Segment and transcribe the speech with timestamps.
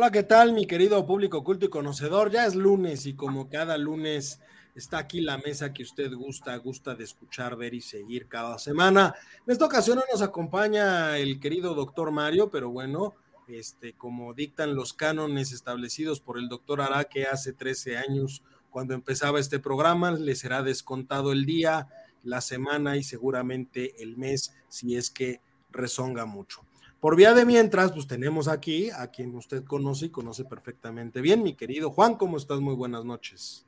[0.00, 2.30] Hola, ¿qué tal, mi querido público culto y conocedor?
[2.30, 4.40] Ya es lunes y como cada lunes
[4.74, 9.14] está aquí la mesa que usted gusta, gusta de escuchar, ver y seguir cada semana.
[9.46, 13.14] En esta ocasión no nos acompaña el querido doctor Mario, pero bueno,
[13.46, 19.38] este, como dictan los cánones establecidos por el doctor Araque hace 13 años, cuando empezaba
[19.38, 21.88] este programa, le será descontado el día,
[22.22, 26.62] la semana y seguramente el mes, si es que rezonga mucho.
[27.00, 31.42] Por vía de mientras, pues tenemos aquí a quien usted conoce y conoce perfectamente bien,
[31.42, 32.60] mi querido Juan, ¿cómo estás?
[32.60, 33.66] Muy buenas noches.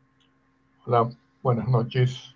[0.84, 1.08] Hola,
[1.42, 2.34] buenas noches.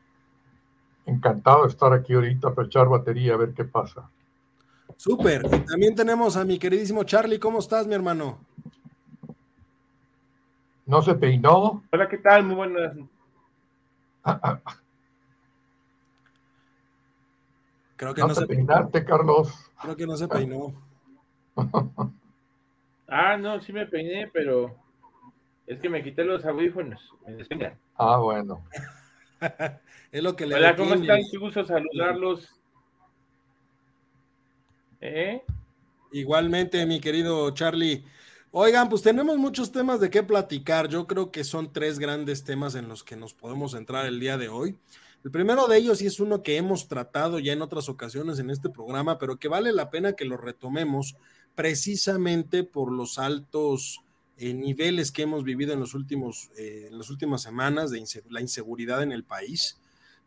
[1.05, 4.09] Encantado de estar aquí ahorita para echar batería a ver qué pasa.
[4.97, 5.45] Súper.
[5.53, 7.39] Y también tenemos a mi queridísimo Charlie.
[7.39, 8.39] ¿Cómo estás, mi hermano?
[10.87, 11.83] ¿No se peinó?
[11.93, 12.45] Hola, ¿qué tal?
[12.45, 12.97] Muy buenas.
[17.97, 19.53] Creo que no, se peinarte, Carlos.
[19.83, 20.86] Creo que no se peinó.
[23.09, 24.77] ah, no, sí me peiné, pero
[25.67, 27.01] es que me quité los audífonos.
[27.27, 28.63] Me ah, bueno.
[30.13, 31.21] es lo que le Hola, ¿cómo están?
[31.31, 32.49] Qué gusto saludarlos.
[35.01, 35.43] ¿Eh?
[36.13, 38.05] Igualmente, mi querido Charlie.
[38.51, 40.89] Oigan, pues tenemos muchos temas de qué platicar.
[40.89, 44.39] Yo creo que son tres grandes temas en los que nos podemos entrar el día
[44.39, 44.79] de hoy.
[45.25, 48.49] El primero de ellos, y es uno que hemos tratado ya en otras ocasiones en
[48.49, 51.17] este programa, pero que vale la pena que lo retomemos,
[51.57, 54.01] precisamente por los altos
[54.37, 58.41] eh, niveles que hemos vivido en, los últimos, eh, en las últimas semanas de la
[58.41, 59.79] inseguridad en el país.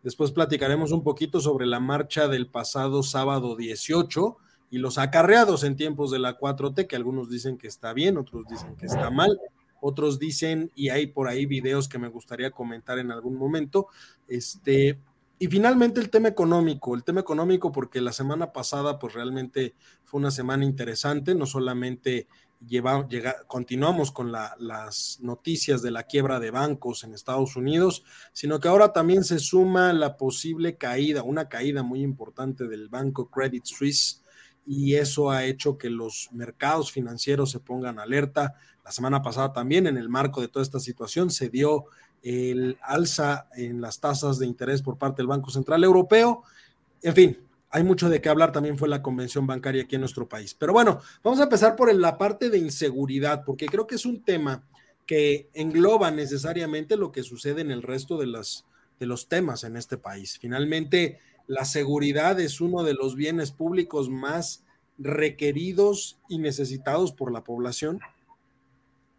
[0.03, 4.37] Después platicaremos un poquito sobre la marcha del pasado sábado 18
[4.71, 8.45] y los acarreados en tiempos de la 4T, que algunos dicen que está bien, otros
[8.47, 9.39] dicen que está mal,
[9.81, 13.87] otros dicen, y hay por ahí videos que me gustaría comentar en algún momento,
[14.27, 14.97] este,
[15.39, 19.73] y finalmente el tema económico, el tema económico porque la semana pasada pues realmente
[20.03, 22.27] fue una semana interesante, no solamente
[22.67, 23.07] lleva,
[23.47, 28.91] continuamos con las noticias de la quiebra de bancos en Estados Unidos, sino que ahora
[28.91, 34.21] también se suma la posible caída, una caída muy importante del banco Credit Suisse
[34.65, 38.55] y eso ha hecho que los mercados financieros se pongan alerta.
[38.83, 41.85] La semana pasada también en el marco de toda esta situación se dio
[42.23, 46.43] el alza en las tasas de interés por parte del Banco Central Europeo.
[47.01, 47.37] En fin,
[47.69, 50.53] hay mucho de qué hablar, también fue la convención bancaria aquí en nuestro país.
[50.53, 54.23] Pero bueno, vamos a empezar por la parte de inseguridad, porque creo que es un
[54.23, 54.63] tema
[55.05, 58.65] que engloba necesariamente lo que sucede en el resto de, las,
[58.99, 60.37] de los temas en este país.
[60.39, 64.63] Finalmente, la seguridad es uno de los bienes públicos más
[64.99, 68.01] requeridos y necesitados por la población,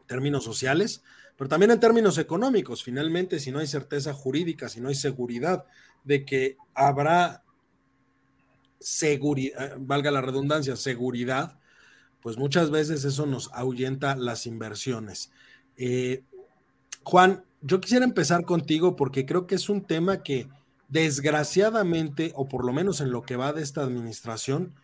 [0.00, 1.02] en términos sociales,
[1.40, 5.64] pero también en términos económicos, finalmente, si no hay certeza jurídica, si no hay seguridad
[6.04, 7.44] de que habrá
[8.78, 11.58] seguridad, valga la redundancia, seguridad,
[12.20, 15.32] pues muchas veces eso nos ahuyenta las inversiones.
[15.78, 16.24] Eh,
[17.04, 20.46] Juan, yo quisiera empezar contigo porque creo que es un tema que
[20.88, 24.74] desgraciadamente, o por lo menos en lo que va de esta administración,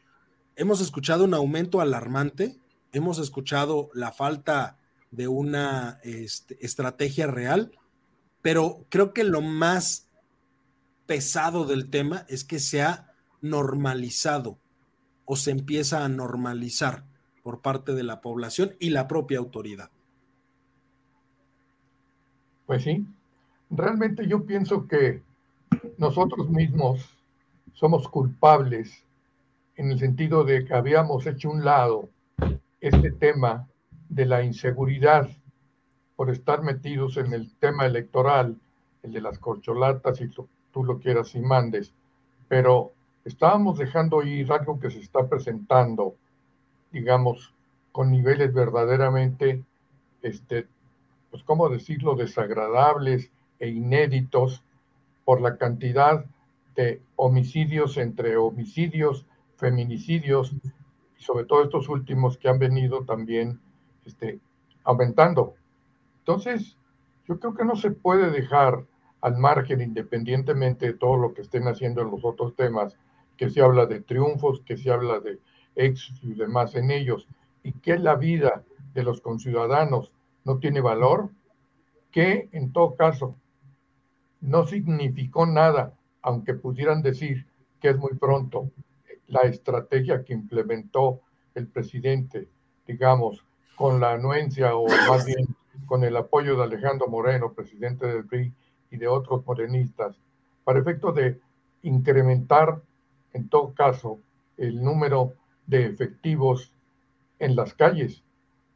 [0.57, 2.57] hemos escuchado un aumento alarmante,
[2.95, 4.79] hemos escuchado la falta
[5.17, 7.73] de una este, estrategia real,
[8.43, 10.09] pero creo que lo más
[11.07, 14.59] pesado del tema es que se ha normalizado
[15.25, 17.05] o se empieza a normalizar
[17.43, 19.91] por parte de la población y la propia autoridad.
[22.67, 23.07] Pues sí,
[23.71, 25.23] realmente yo pienso que
[25.97, 27.09] nosotros mismos
[27.73, 29.03] somos culpables
[29.77, 32.11] en el sentido de que habíamos hecho un lado
[32.81, 33.67] este tema
[34.09, 35.29] de la inseguridad
[36.17, 38.57] por estar metidos en el tema electoral,
[39.03, 40.49] el de las corcholatas, y tú,
[40.85, 41.93] lo quieras y mandes,
[42.49, 42.93] pero
[43.25, 46.15] estábamos dejando ir algo que se está presentando,
[46.93, 47.53] digamos,
[47.93, 49.63] con niveles verdaderamente
[50.21, 50.67] este,
[51.31, 54.63] pues, ¿cómo decirlo?, desagradables e inéditos
[55.25, 56.27] por la cantidad
[56.75, 59.27] de homicidios entre homicidios,
[59.57, 60.53] feminicidios
[61.19, 63.61] y sobre todo estos últimos que han venido también
[64.07, 64.41] este,
[64.85, 65.55] aumentando.
[66.21, 66.77] Entonces,
[67.27, 68.85] yo creo que no se puede dejar
[69.21, 72.97] al margen, independientemente de todo lo que estén haciendo en los otros temas,
[73.37, 75.39] que se habla de triunfos, que se habla de
[75.75, 77.29] éxitos y demás en ellos,
[77.63, 78.63] y que la vida
[78.95, 80.13] de los conciudadanos
[80.45, 81.31] no tiene valor,
[82.11, 83.37] que en todo caso
[84.41, 85.93] no significó nada,
[86.23, 87.47] aunque pudieran decir
[87.81, 88.71] que es muy pronto,
[89.27, 91.21] la estrategia que implementó
[91.55, 92.49] el presidente,
[92.87, 93.45] digamos,
[93.77, 95.47] con la anuencia o más bien
[95.87, 98.53] con el apoyo de Alejandro Moreno, presidente del PRI,
[98.91, 100.17] y de otros morenistas,
[100.65, 101.41] para efecto de
[101.83, 102.81] incrementar,
[103.33, 104.19] en todo caso,
[104.57, 105.35] el número
[105.67, 106.73] de efectivos
[107.39, 108.23] en las calles.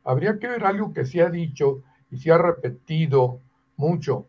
[0.05, 3.41] Habría que ver algo que se ha dicho y se ha repetido
[3.77, 4.27] mucho.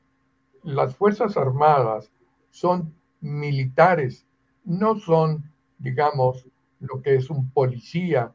[0.64, 2.12] Las Fuerzas Armadas
[2.50, 4.26] son militares,
[4.64, 6.46] no son, digamos,
[6.80, 8.34] lo que es un policía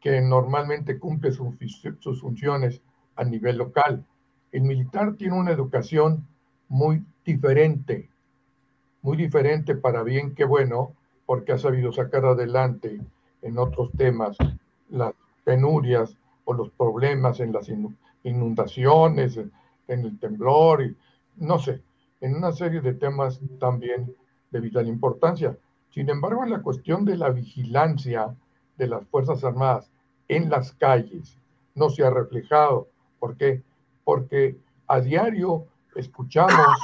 [0.00, 2.80] que normalmente cumple sus, funciones
[3.16, 4.04] a nivel local.
[4.50, 6.26] El militar tiene una educación
[6.68, 8.08] muy diferente,
[9.02, 10.92] muy diferente para bien que bueno,
[11.26, 13.00] porque ha sabido sacar adelante
[13.42, 14.36] en otros temas
[14.88, 15.12] las
[15.44, 17.70] penurias o los problemas en las
[18.24, 19.50] inundaciones, en,
[19.88, 20.96] el temblor, y
[21.36, 21.82] no sé,
[22.20, 24.14] en una serie de temas también
[24.50, 25.56] de vital importancia.
[25.90, 28.34] Sin embargo, en la cuestión de la vigilancia
[28.80, 29.92] de las Fuerzas Armadas
[30.26, 31.36] en las calles
[31.74, 32.88] no se ha reflejado.
[33.18, 33.62] ¿Por qué?
[34.04, 34.56] Porque
[34.86, 36.78] a diario escuchamos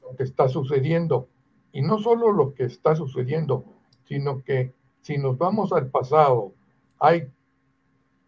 [0.00, 1.28] lo que está sucediendo.
[1.72, 3.64] Y no solo lo que está sucediendo,
[4.04, 4.72] sino que
[5.02, 6.52] si nos vamos al pasado,
[7.00, 7.28] hay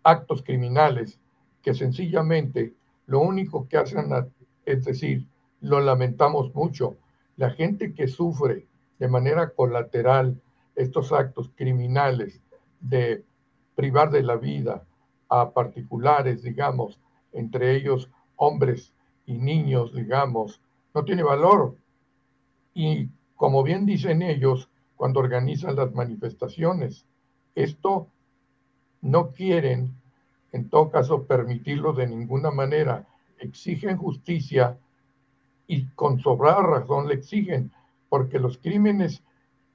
[0.03, 1.21] actos criminales
[1.63, 2.75] que sencillamente
[3.07, 4.11] lo único que hacen
[4.67, 5.27] es decir,
[5.61, 6.97] lo lamentamos mucho.
[7.37, 8.67] La gente que sufre
[8.99, 10.41] de manera colateral
[10.75, 12.43] estos actos criminales
[12.81, 13.25] de
[13.75, 14.85] privar de la vida
[15.29, 16.99] a particulares, digamos,
[17.33, 18.93] entre ellos hombres
[19.27, 20.61] y niños, digamos,
[20.95, 21.77] no tiene valor.
[22.75, 27.07] Y como bien dicen ellos, cuando organizan las manifestaciones,
[27.55, 28.09] esto
[29.01, 29.95] no quieren,
[30.53, 33.07] en todo caso, permitirlo de ninguna manera.
[33.39, 34.77] Exigen justicia
[35.67, 37.71] y con sobrada razón le exigen,
[38.09, 39.23] porque los crímenes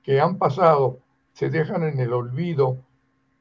[0.03, 0.99] que han pasado
[1.33, 2.77] se dejan en el olvido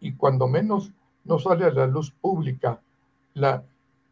[0.05, 0.93] y cuando menos
[1.25, 2.81] no sale a la luz pública
[3.35, 3.65] la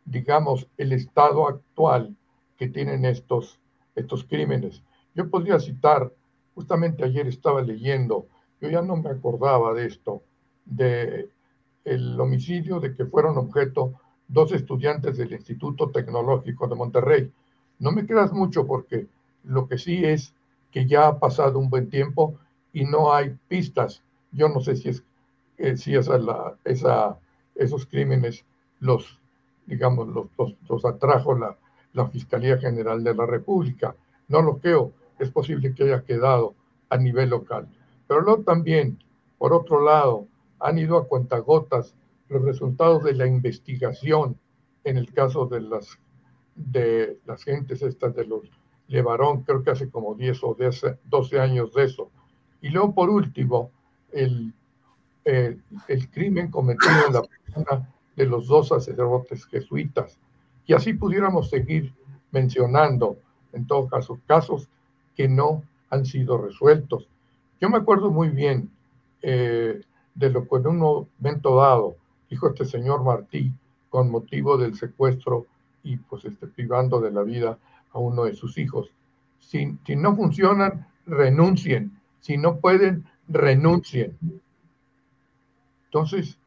[0.05, 2.17] digamos, el estado actual
[2.57, 3.59] que tienen estos,
[3.95, 4.83] estos crímenes.
[5.15, 6.13] Yo podría citar,
[6.55, 8.27] justamente ayer estaba leyendo,
[8.61, 10.23] yo ya no me acordaba de esto,
[10.65, 11.29] de
[11.85, 13.95] el homicidio de que fueron objeto
[14.29, 17.33] dos estudiantes del Instituto Tecnológico de Monterrey.
[17.81, 19.07] No me creas mucho porque
[19.45, 20.33] lo que sí es
[20.71, 22.37] que ya ha pasado un buen tiempo
[22.73, 24.03] y no hay pistas.
[24.31, 25.03] Yo no sé si es
[25.63, 27.19] eh, si esa,
[27.55, 28.45] esos crímenes
[28.81, 29.21] los
[29.67, 30.27] digamos, los,
[30.69, 31.57] los, atrajo la,
[32.11, 33.95] Fiscalía General de la República.
[34.29, 36.55] No lo creo, es posible que haya quedado
[36.89, 37.69] a nivel local.
[38.09, 38.99] Pero luego también,
[39.39, 40.27] por otro lado,
[40.59, 41.95] han ido a cuentagotas
[42.29, 44.37] los resultados de la investigación
[44.85, 45.99] en el caso de las,
[46.57, 48.43] de las gentes estas de los
[48.89, 50.57] Levarón, creo que hace como 10 o
[51.05, 52.11] 12 años de eso.
[52.61, 53.71] Y luego, por último,
[54.13, 54.53] el,
[55.25, 60.19] el, el crimen cometido en la persona de los dos sacerdotes jesuitas.
[60.67, 61.93] Y así pudiéramos seguir
[62.31, 63.17] mencionando,
[63.53, 64.69] en todo caso, casos
[65.17, 67.07] que no han sido resueltos.
[67.61, 68.71] Yo me acuerdo muy bien
[69.21, 69.81] eh,
[70.15, 71.97] de lo que en un momento dado
[72.29, 73.53] dijo este señor Martí
[73.91, 75.47] con motivo del secuestro
[75.83, 77.59] y pues este, privando de la vida
[77.93, 78.91] a uno de sus hijos.
[79.39, 81.93] Si, si no funcionan, renuncien.
[82.21, 84.17] Si no pueden, renuncien.
[85.93, 86.39] Entonces,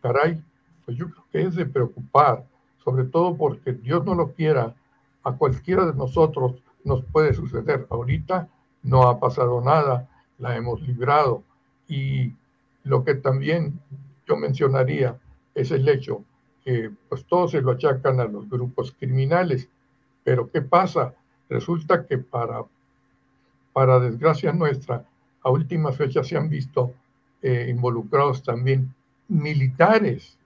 [0.00, 0.42] caray,
[0.86, 2.46] pues yo creo que es de preocupar,
[2.82, 4.74] sobre todo porque Dios no lo quiera,
[5.22, 7.86] a cualquiera de nosotros nos puede suceder.
[7.90, 8.48] Ahorita
[8.82, 10.08] no ha pasado nada,
[10.38, 11.42] la hemos librado.
[11.86, 12.32] Y
[12.84, 13.78] lo que también
[14.26, 15.18] yo mencionaría
[15.54, 16.24] es el hecho
[16.64, 19.68] que pues todos se lo achacan a los grupos criminales.
[20.24, 21.14] Pero ¿qué pasa?
[21.50, 22.64] Resulta que para,
[23.74, 25.04] para desgracia nuestra,
[25.42, 26.94] a última fecha se han visto
[27.44, 28.92] eh, involucrados también
[29.28, 30.36] militares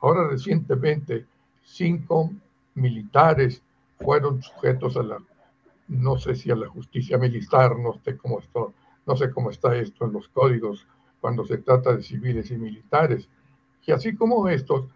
[0.00, 1.26] Ahora recientemente
[1.62, 2.30] cinco
[2.74, 3.62] militares
[3.98, 5.18] fueron sujetos a la,
[5.88, 8.72] no sé si a la justicia militar, no sé cómo esto,
[9.06, 10.86] no sé cómo está esto en los códigos
[11.20, 13.28] cuando se trata de civiles y militares.
[13.86, 14.86] Y así como estos,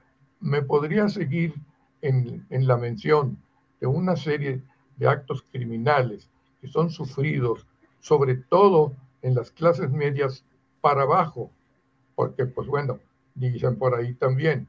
[0.41, 1.55] me podría seguir
[2.01, 3.37] en, en la mención
[3.81, 4.63] de una serie
[4.97, 6.31] de actos criminales
[6.63, 7.67] que son sufridos,
[8.01, 10.45] sobre todo en las clases medias
[10.85, 11.51] para abajo,
[12.15, 12.99] porque pues bueno,
[13.35, 14.69] dicen por ahí también,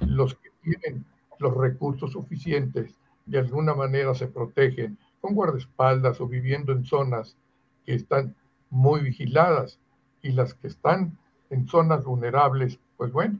[0.00, 1.06] los que tienen
[1.38, 2.92] los recursos suficientes
[3.24, 7.38] de alguna manera se protegen con guardaespaldas o viviendo en zonas
[7.86, 8.34] que están
[8.68, 9.78] muy vigiladas
[10.20, 11.16] y las que están
[11.48, 13.38] en zonas vulnerables, pues bueno,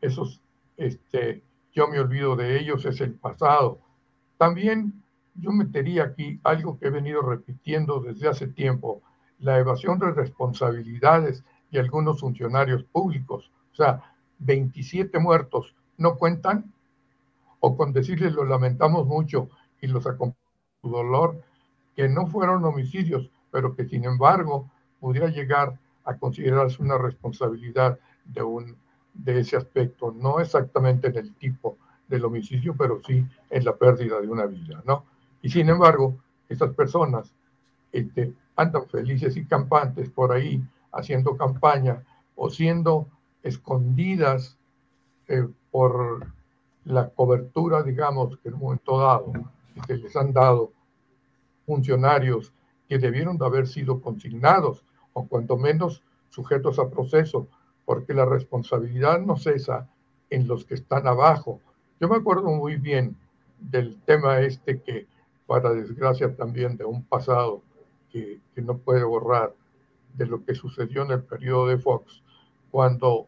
[0.00, 0.40] esos,
[0.76, 1.40] este,
[1.72, 3.78] yo me olvido de ellos, es el pasado.
[4.38, 5.04] También
[5.36, 9.02] yo metería aquí algo que he venido repitiendo desde hace tiempo,
[9.42, 13.50] la evasión de responsabilidades de algunos funcionarios públicos.
[13.72, 14.02] O sea,
[14.38, 16.72] 27 muertos no cuentan,
[17.60, 19.48] o con decirles lo lamentamos mucho
[19.80, 20.40] y los acompañamos
[20.80, 21.42] su dolor,
[21.94, 24.70] que no fueron homicidios, pero que sin embargo
[25.00, 28.76] pudiera llegar a considerarse una responsabilidad de, un,
[29.14, 31.76] de ese aspecto, no exactamente en el tipo
[32.08, 35.04] del homicidio, pero sí en la pérdida de una vida, ¿no?
[35.42, 36.16] Y sin embargo,
[36.48, 37.32] estas personas
[37.92, 42.02] este, andan felices y campantes por ahí haciendo campaña
[42.36, 43.06] o siendo
[43.42, 44.56] escondidas
[45.28, 46.26] eh, por
[46.84, 49.32] la cobertura, digamos, que en un momento dado
[49.86, 50.72] que les han dado
[51.66, 52.52] funcionarios
[52.88, 57.48] que debieron de haber sido consignados o cuanto menos sujetos a proceso,
[57.84, 59.88] porque la responsabilidad no cesa
[60.30, 61.60] en los que están abajo.
[62.00, 63.16] Yo me acuerdo muy bien
[63.58, 65.06] del tema este que,
[65.46, 67.62] para desgracia también de un pasado
[68.12, 69.54] que, no puede borrar,
[70.14, 72.22] de lo que sucedió en el periodo de Fox,
[72.70, 73.26] cuando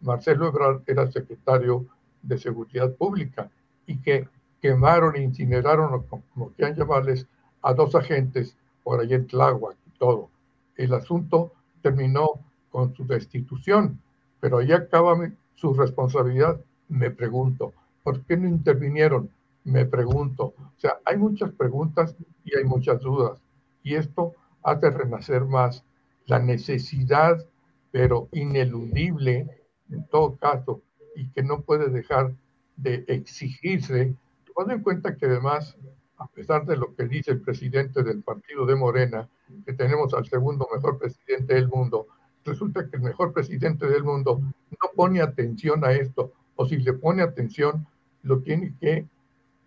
[0.00, 1.86] Marcelo Ebrard era secretario
[2.22, 3.50] de Seguridad Pública
[3.86, 4.28] y que
[4.60, 7.26] quemaron e incineraron, como quieran llamarles,
[7.62, 10.30] a dos agentes por allá en Tláhuac y todo.
[10.76, 11.52] El asunto
[11.82, 12.40] terminó
[12.70, 14.00] con su destitución,
[14.40, 15.16] pero ahí acaba
[15.54, 17.72] su responsabilidad, me pregunto.
[18.02, 19.30] ¿Por qué no intervinieron?
[19.64, 20.54] Me pregunto.
[20.58, 22.14] O sea, hay muchas preguntas
[22.44, 23.40] y hay muchas dudas.
[23.86, 25.84] Y esto hace renacer más
[26.24, 27.46] la necesidad,
[27.92, 29.46] pero ineludible
[29.92, 30.82] en todo caso,
[31.14, 32.34] y que no puede dejar
[32.76, 34.12] de exigirse,
[34.44, 35.76] tomando en cuenta que además,
[36.16, 39.28] a pesar de lo que dice el presidente del partido de Morena,
[39.64, 42.08] que tenemos al segundo mejor presidente del mundo,
[42.44, 46.92] resulta que el mejor presidente del mundo no pone atención a esto, o si le
[46.92, 47.86] pone atención,
[48.24, 49.06] lo tiene que,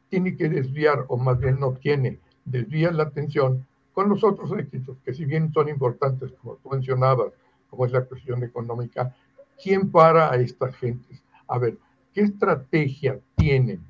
[0.10, 3.66] tiene que desviar, o más bien no tiene, desvía la atención
[4.00, 7.34] con los otros éxitos, que si bien son importantes, como tú mencionabas,
[7.70, 9.14] como es la cuestión económica,
[9.62, 11.22] ¿quién para a estas gentes?
[11.50, 11.78] A ver,
[12.14, 13.82] ¿qué estrategia tienen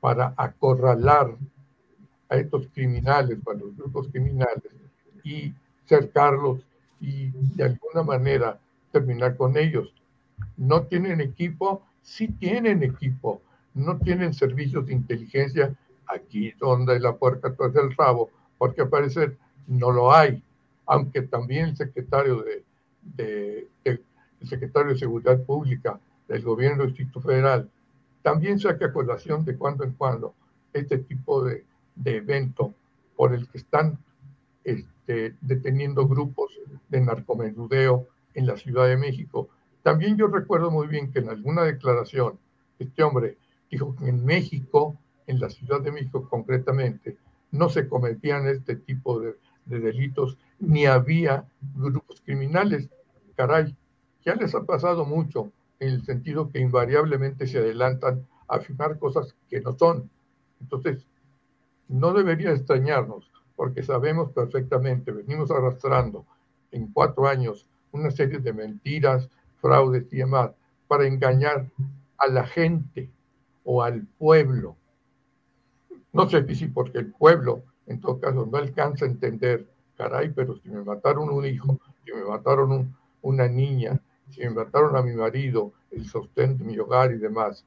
[0.00, 1.34] para acorralar
[2.28, 4.70] a estos criminales, a los grupos criminales,
[5.24, 5.54] y
[5.86, 6.60] cercarlos
[7.00, 8.60] y de alguna manera
[8.92, 9.94] terminar con ellos?
[10.58, 11.86] ¿No tienen equipo?
[12.02, 13.40] Sí tienen equipo.
[13.72, 15.74] No tienen servicios de inteligencia
[16.06, 18.28] aquí donde la puerta tras el rabo,
[18.58, 19.36] porque al parecer
[19.66, 20.42] no lo hay,
[20.86, 23.68] aunque también el secretario de,
[24.44, 25.98] secretario de Seguridad Pública
[26.28, 27.68] del gobierno del Distrito Federal
[28.22, 30.34] también saca colación de cuando en cuando
[30.72, 32.74] este tipo de, de evento
[33.16, 33.98] por el que están
[34.64, 36.52] este, deteniendo grupos
[36.88, 39.48] de narcomenudeo en la Ciudad de México.
[39.82, 42.38] También yo recuerdo muy bien que en alguna declaración
[42.78, 43.38] este hombre
[43.70, 44.96] dijo que en México,
[45.26, 47.16] en la Ciudad de México concretamente,
[47.50, 49.36] no se cometían este tipo de,
[49.66, 52.88] de delitos, ni había grupos criminales.
[53.36, 53.76] Caray,
[54.24, 59.34] ya les ha pasado mucho en el sentido que invariablemente se adelantan a afirmar cosas
[59.48, 60.10] que no son.
[60.60, 61.06] Entonces,
[61.88, 66.26] no debería extrañarnos, porque sabemos perfectamente, venimos arrastrando
[66.70, 69.28] en cuatro años una serie de mentiras,
[69.60, 70.50] fraudes y demás,
[70.86, 71.66] para engañar
[72.18, 73.10] a la gente
[73.64, 74.76] o al pueblo.
[76.18, 80.56] No sé si porque el pueblo, en todo caso, no alcanza a entender, caray, pero
[80.56, 85.12] si me mataron un hijo, si me mataron una niña, si me mataron a mi
[85.12, 87.64] marido, el sostén de mi hogar y demás,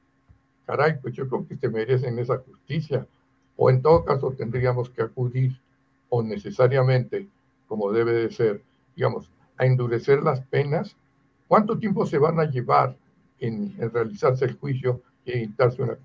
[0.66, 3.06] caray, pues yo creo que se merecen esa justicia.
[3.56, 5.58] O en todo caso tendríamos que acudir,
[6.10, 7.26] o necesariamente,
[7.66, 8.62] como debe de ser,
[8.94, 10.94] digamos, a endurecer las penas.
[11.48, 12.98] ¿Cuánto tiempo se van a llevar
[13.40, 15.96] en, realizarse el juicio y editarse una,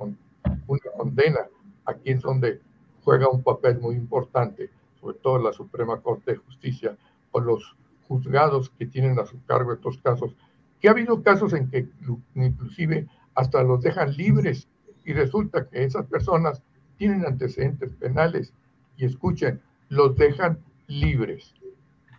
[0.65, 1.41] una condena?
[1.87, 2.61] Aquí es donde
[3.03, 4.69] juega un papel muy importante,
[5.01, 6.95] sobre todo la Suprema Corte de Justicia
[7.31, 7.75] o los
[8.07, 10.35] juzgados que tienen a su cargo estos casos
[10.79, 11.89] que ha habido casos en que
[12.35, 14.67] inclusive hasta los dejan libres
[15.03, 16.61] y resulta que esas personas
[16.97, 18.53] tienen antecedentes penales
[18.95, 21.55] y escuchen, los dejan libres.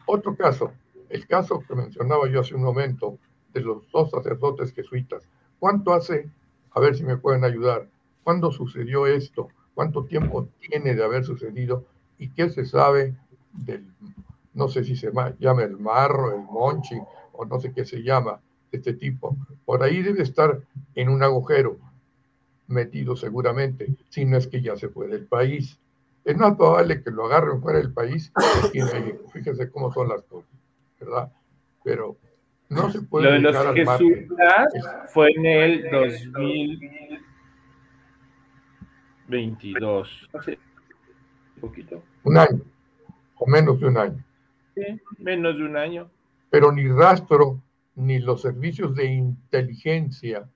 [0.06, 0.72] Otro caso,
[1.08, 3.18] el caso que mencionaba yo hace un momento
[3.54, 5.22] de los dos sacerdotes jesuitas.
[5.60, 6.28] ¿Cuánto hace
[6.78, 7.88] a ver si me pueden ayudar.
[8.22, 9.48] ¿Cuándo sucedió esto?
[9.78, 11.84] ¿Cuánto tiempo tiene de haber sucedido?
[12.18, 13.14] ¿Y qué se sabe
[13.52, 13.86] del,
[14.52, 16.96] no sé si se llama el marro, el monchi,
[17.30, 18.40] o no sé qué se llama,
[18.72, 19.36] este tipo?
[19.64, 20.60] Por ahí debe estar
[20.96, 21.78] en un agujero,
[22.66, 25.78] metido seguramente, si no es que ya se fue del país.
[26.24, 28.32] Es más probable que lo agarren fuera del país
[28.72, 30.50] que en Fíjense cómo son las cosas,
[30.98, 31.30] ¿verdad?
[31.84, 32.16] Pero
[32.68, 33.38] no se puede.
[33.38, 35.88] Lo de los fue en el
[39.28, 40.58] 2022, hace
[41.60, 42.02] poquito.
[42.24, 42.60] Un año,
[43.36, 44.24] o menos de un año.
[44.74, 44.82] Sí,
[45.18, 46.10] menos de un año.
[46.50, 47.60] Pero ni rastro,
[47.94, 50.48] ni los servicios de inteligencia,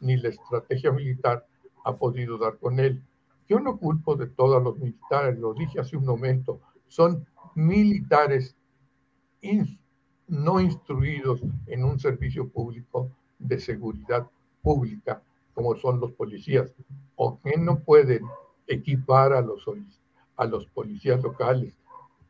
[0.00, 1.46] ni la estrategia militar
[1.84, 3.02] ha podido dar con él.
[3.48, 8.54] Yo no culpo de todos los militares, lo dije hace un momento, son militares
[10.26, 14.26] no instruidos en un servicio público de seguridad
[14.62, 15.22] pública,
[15.58, 16.72] como son los policías,
[17.16, 18.22] o que no pueden
[18.68, 19.64] equipar a los,
[20.36, 21.74] a los policías locales.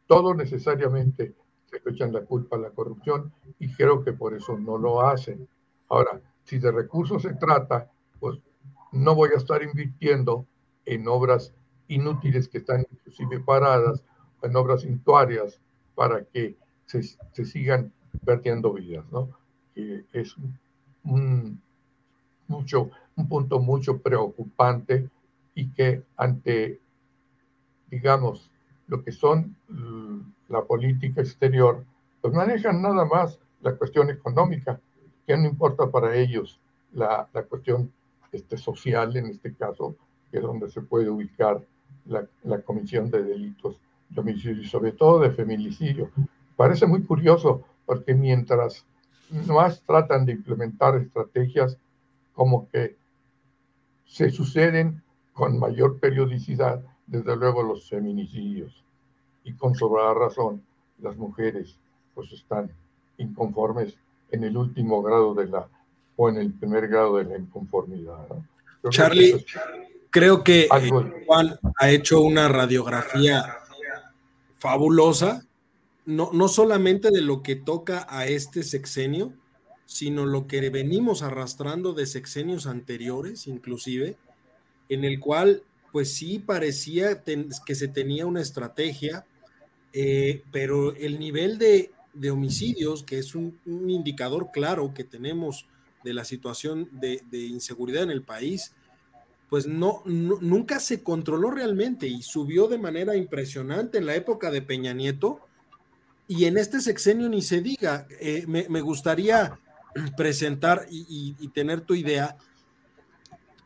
[0.06, 1.34] Todo necesariamente
[1.66, 5.46] se echan la culpa a la corrupción y creo que por eso no lo hacen.
[5.90, 8.38] Ahora, si de recursos se trata, pues
[8.92, 10.46] no voy a estar invirtiendo
[10.86, 11.52] en obras
[11.86, 14.02] inútiles que están inclusive paradas,
[14.40, 15.60] en obras intuarias,
[15.94, 16.56] para que
[16.86, 17.02] se,
[17.44, 17.92] sigan
[18.24, 19.28] perdiendo vidas, ¿no?
[19.74, 20.34] es
[21.04, 21.60] un,
[22.48, 25.08] mucho, un punto mucho preocupante
[25.54, 26.80] y que ante,
[27.90, 28.50] digamos,
[28.86, 29.56] lo que son
[30.48, 31.84] la política exterior,
[32.20, 34.80] pues manejan nada más la cuestión económica,
[35.26, 36.60] que no importa para ellos
[36.92, 37.92] la, la cuestión
[38.32, 39.96] este, social, en este caso,
[40.30, 41.60] que es donde se puede ubicar
[42.06, 43.78] la, la comisión de delitos
[44.10, 46.10] de homicidio y sobre todo de feminicidio.
[46.56, 48.86] Parece muy curioso porque mientras
[49.48, 51.76] más tratan de implementar estrategias
[52.32, 52.96] como que
[54.08, 58.82] se suceden con mayor periodicidad, desde luego los feminicidios.
[59.44, 60.62] Y con sobrada razón,
[61.00, 61.76] las mujeres
[62.14, 62.70] pues están
[63.18, 63.94] inconformes
[64.32, 65.68] en el último grado de la
[66.16, 68.26] o en el primer grado de la inconformidad.
[68.90, 69.44] Charlie,
[70.10, 70.68] creo que
[71.26, 73.56] Juan ha hecho una radiografía
[74.58, 75.46] fabulosa,
[76.06, 79.32] no, no solamente de lo que toca a este sexenio,
[79.88, 84.18] sino lo que venimos arrastrando de sexenios anteriores, inclusive,
[84.90, 89.24] en el cual, pues sí parecía que se tenía una estrategia,
[89.94, 91.90] eh, pero el nivel de,
[92.30, 95.66] homicidios, que es un, un indicador claro que tenemos
[96.04, 98.72] de la situación de, inseguridad en el país,
[99.48, 104.60] pues no, nunca se controló realmente y subió de manera impresionante en la época de
[104.60, 105.40] Peña Nieto
[106.26, 108.06] y en este sexenio ni se diga.
[108.20, 109.58] Eh, me, gustaría
[110.16, 112.36] presentar y, tener tu idea.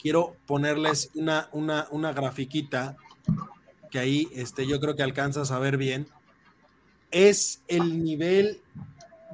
[0.01, 2.97] Quiero ponerles una, una, una grafiquita
[3.91, 6.09] que ahí este, yo creo que alcanzas a ver bien.
[7.11, 8.63] Es el nivel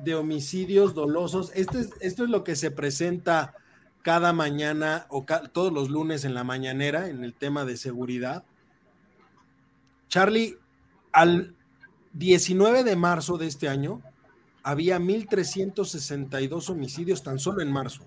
[0.03, 1.53] de homicidios dolosos.
[1.55, 3.55] Este esto es lo que se presenta
[4.03, 8.45] cada mañana o todos los lunes en la mañanera en el tema de seguridad.
[10.09, 10.57] Charlie,
[11.13, 11.55] al
[12.15, 14.03] 19 de marzo de este año
[14.69, 18.07] había 1.362 homicidios tan solo en marzo,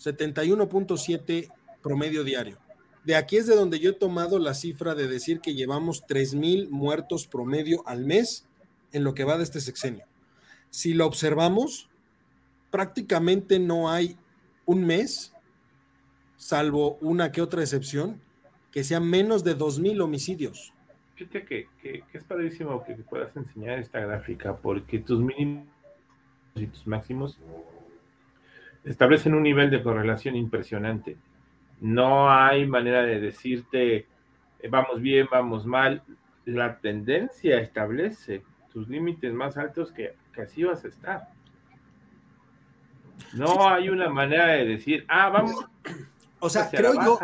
[0.00, 1.52] 71.7
[1.82, 2.58] promedio diario.
[3.04, 6.68] De aquí es de donde yo he tomado la cifra de decir que llevamos 3.000
[6.70, 8.46] muertos promedio al mes
[8.92, 10.06] en lo que va de este sexenio
[10.72, 11.90] si lo observamos,
[12.70, 14.16] prácticamente no hay
[14.64, 15.34] un mes,
[16.36, 18.20] salvo una que otra excepción,
[18.72, 20.72] que sean menos de 2.000 homicidios.
[21.14, 25.66] Fíjate que, es padrísimo que puedas enseñar esta gráfica, porque tus mínimos
[26.54, 27.38] y tus máximos
[28.84, 31.16] establecen un nivel de correlación impresionante.
[31.80, 34.06] No hay manera de decirte
[34.58, 36.02] eh, vamos bien, vamos mal.
[36.44, 41.28] La tendencia establece tus límites más altos que que así vas a estar.
[43.34, 45.64] No hay una manera de decir, ah, vamos.
[46.40, 47.18] O sea, creo yo,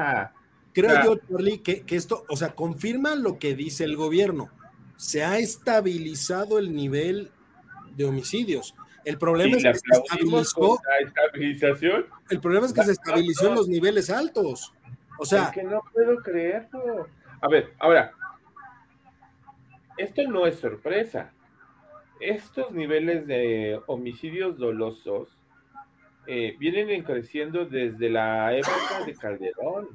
[0.72, 4.50] creo yo, Charlie, que, esto, o sea, confirma lo que dice el gobierno.
[4.96, 7.30] Se ha estabilizado el nivel
[7.96, 8.74] de homicidios.
[9.08, 10.78] El problema es que se estabilizó.
[11.00, 12.06] estabilización.
[12.30, 14.74] El problema es que se estabilizó en los niveles altos.
[15.18, 15.44] O sea.
[15.44, 17.08] Es que no puedo creerlo.
[17.40, 18.12] A ver, ahora.
[19.96, 21.32] Esto no es sorpresa
[22.20, 25.28] estos niveles de homicidios dolosos
[26.26, 29.88] eh, vienen creciendo desde la época de Calderón,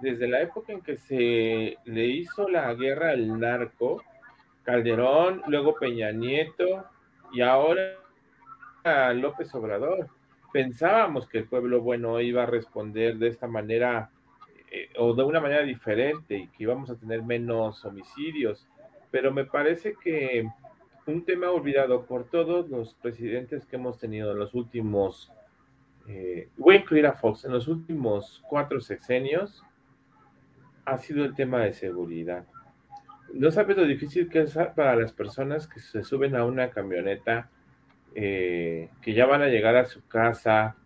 [0.00, 4.02] desde la época en que se le hizo la guerra al narco,
[4.62, 6.84] Calderón, luego Peña Nieto
[7.32, 7.98] y ahora
[8.84, 10.08] López Obrador.
[10.52, 14.10] pensábamos que el pueblo bueno iba a responder de esta manera
[14.70, 18.68] eh, o de una manera diferente y que íbamos a tener menos homicidios,
[19.10, 20.46] pero me parece que
[21.06, 25.32] un tema olvidado por todos los presidentes que hemos tenido en los últimos,
[26.06, 29.64] eh, voy a incluir a Fox, en los últimos cuatro sexenios,
[30.84, 32.46] ha sido el tema de seguridad.
[33.32, 37.50] No sabes lo difícil que es para las personas que se suben a una camioneta
[38.14, 40.76] eh, que ya van a llegar a su casa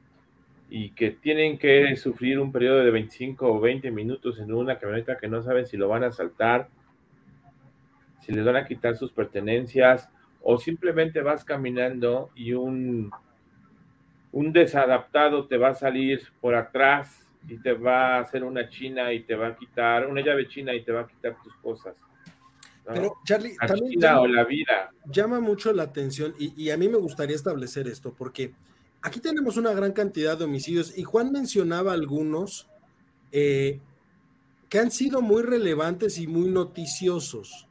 [0.71, 5.17] y que tienen que sufrir un periodo de 25 o 20 minutos en una camioneta
[5.17, 6.69] que no saben si lo van a saltar,
[8.21, 10.11] si les van a quitar sus pertenencias
[10.43, 13.11] o simplemente vas caminando y un,
[14.33, 19.13] un desadaptado te va a salir por atrás y te va a hacer una china
[19.13, 21.97] y te va a quitar, una llave china y te va a quitar tus cosas.
[22.93, 24.91] Pero, Charlie, también llama, la vida.
[25.07, 28.53] llama mucho la atención y, a mí me gustaría establecer esto, porque
[29.03, 32.69] aquí tenemos una gran cantidad de homicidios y Juan mencionaba algunos
[33.31, 33.81] eh,
[34.69, 37.67] que han sido muy relevantes y muy noticiosos.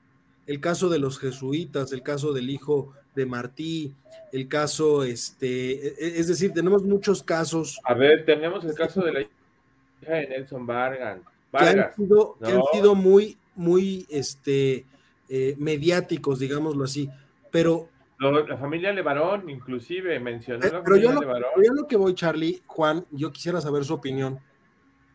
[0.45, 3.93] El caso de los jesuitas, el caso del hijo de Martí,
[4.31, 7.79] el caso, este, e, e, es decir, tenemos muchos casos.
[7.83, 11.19] A ver, tenemos el caso de la hija de Nelson Vargas.
[11.57, 14.85] Que han sido, que han sido muy, muy, este,
[15.29, 17.09] eh, mediáticos, digámoslo así,
[17.51, 17.89] pero...
[18.19, 23.05] la familia Levarón, inclusive, mencionó eh, pero yo lo, yo lo que voy, Charlie, Juan,
[23.11, 24.39] yo quisiera saber su opinión.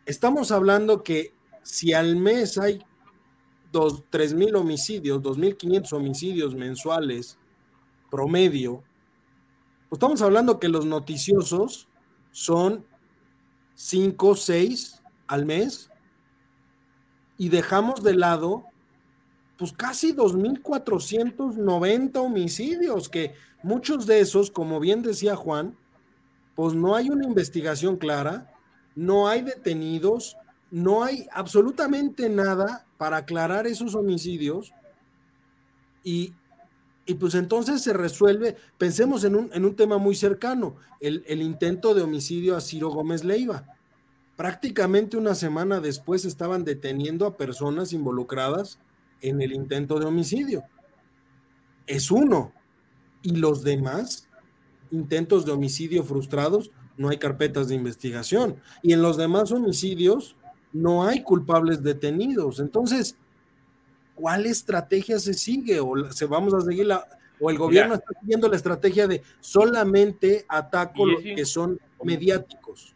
[0.06, 2.84] Estamos hablando que si al mes hay
[3.70, 7.38] dos, tres mil homicidios, dos mil quinientos homicidios mensuales
[8.10, 8.84] promedio,
[9.88, 11.88] pues estamos hablando que los noticiosos
[12.30, 12.84] son
[13.74, 15.90] cinco, seis al mes
[17.38, 18.64] y dejamos de lado
[19.62, 25.76] pues casi 2.490 homicidios, que muchos de esos, como bien decía Juan,
[26.56, 28.52] pues no hay una investigación clara,
[28.96, 30.36] no hay detenidos,
[30.72, 34.74] no hay absolutamente nada para aclarar esos homicidios
[36.02, 36.34] y,
[37.20, 41.94] pues entonces se resuelve, pensemos en un, en un tema muy cercano, el, el intento
[41.94, 43.64] de homicidio a Ciro Gómez Leiva.
[44.34, 48.80] Prácticamente una semana después estaban deteniendo a personas involucradas
[49.22, 50.64] en el intento de homicidio.
[51.86, 52.52] Es uno.
[53.22, 54.28] Y los demás
[54.90, 58.56] intentos de homicidio frustrados, no hay carpetas de investigación.
[58.82, 60.36] Y en los demás homicidios
[60.72, 62.60] no hay culpables detenidos.
[62.60, 63.16] Entonces,
[64.14, 65.80] ¿cuál estrategia se sigue?
[65.80, 67.06] ¿O se vamos a seguir la,
[67.40, 72.94] o el gobierno está siguiendo la estrategia de solamente ataco los que son mediáticos?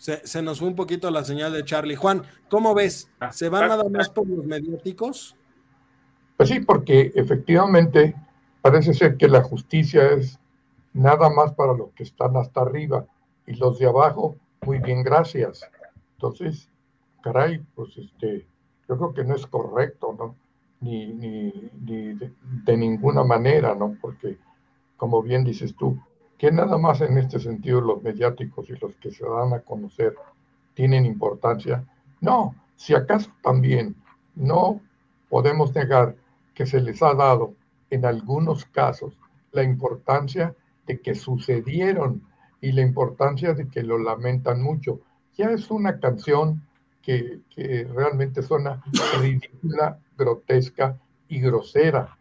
[0.00, 1.94] Se, nos fue un poquito la señal de Charlie.
[1.94, 3.10] Juan, ¿cómo ves?
[3.32, 5.36] ¿Se van nada más por los mediáticos?
[6.38, 8.14] Pues sí, porque efectivamente
[8.62, 10.38] parece ser que la justicia es
[10.94, 13.04] nada más para los que están hasta arriba
[13.46, 15.68] y los de abajo, muy bien, gracias.
[16.14, 16.70] Entonces,
[17.22, 18.46] caray, pues este,
[18.88, 20.34] yo creo que no es correcto, ¿no?
[20.80, 22.32] Ni, ni, de,
[22.64, 23.98] de, ninguna manera, ¿no?
[24.00, 24.38] Porque,
[24.96, 26.00] como bien dices tú,
[26.40, 30.14] que nada más en este sentido los mediáticos y los que se dan a conocer
[30.72, 31.84] tienen importancia.
[32.22, 33.94] No, si acaso también
[34.34, 34.80] no
[35.28, 36.16] podemos negar
[36.54, 37.52] que se les ha dado
[37.90, 39.12] en algunos casos
[39.52, 40.54] la importancia
[40.86, 42.22] de que sucedieron
[42.62, 44.98] y la importancia de que lo lamentan mucho.
[45.36, 46.62] Ya es una canción
[47.02, 48.82] que, que realmente suena
[49.20, 50.98] ridícula, grotesca
[51.28, 52.16] y grosera,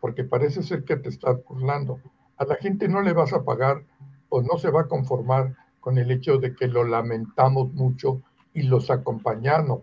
[0.00, 2.00] porque parece ser que te estás burlando
[2.38, 3.84] a la gente no le vas a pagar
[4.28, 8.22] o no se va a conformar con el hecho de que lo lamentamos mucho
[8.54, 9.82] y los acompañamos.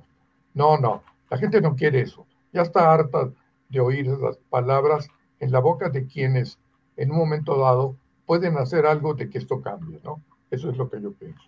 [0.53, 2.25] No, no, la gente no quiere eso.
[2.51, 3.31] Ya está harta
[3.69, 5.07] de oír esas palabras
[5.39, 6.57] en la boca de quienes
[6.97, 10.21] en un momento dado pueden hacer algo de que esto cambie, ¿no?
[10.51, 11.43] Eso es lo que yo pienso.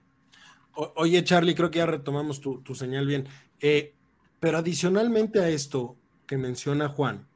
[0.95, 3.27] oye, Charlie, creo que ya retomamos tu, señal bien.
[3.59, 3.93] Eh,
[4.39, 7.27] pero adicionalmente a esto que menciona Juan,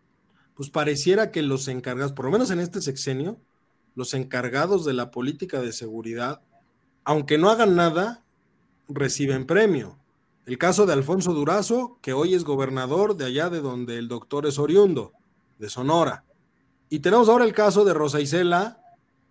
[0.55, 3.37] pues pareciera que los encargados, por lo menos en este sexenio,
[3.95, 6.41] los encargados de la política de seguridad,
[7.03, 8.23] aunque no hagan nada,
[8.87, 9.97] reciben premio.
[10.45, 14.45] El caso de Alfonso Durazo, que hoy es gobernador de allá de donde el doctor
[14.45, 15.13] es oriundo,
[15.57, 16.23] de Sonora.
[16.89, 18.81] Y tenemos ahora el caso de Rosa Isela,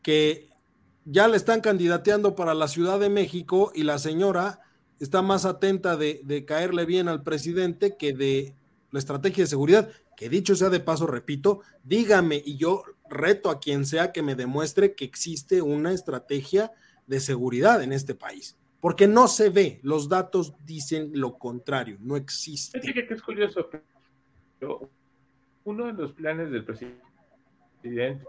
[0.02, 0.48] que
[1.04, 4.60] ya le están candidateando para la Ciudad de México y la señora
[4.98, 8.54] está más atenta de, de caerle bien al presidente que de
[8.90, 13.60] la estrategia de seguridad, que dicho sea de paso, repito, dígame y yo reto a
[13.60, 16.72] quien sea que me demuestre que existe una estrategia
[17.06, 18.56] de seguridad en este país.
[18.80, 22.80] Porque no se ve, los datos dicen lo contrario, no existe.
[22.80, 23.70] que es curioso,
[25.64, 28.24] uno de los planes del presidente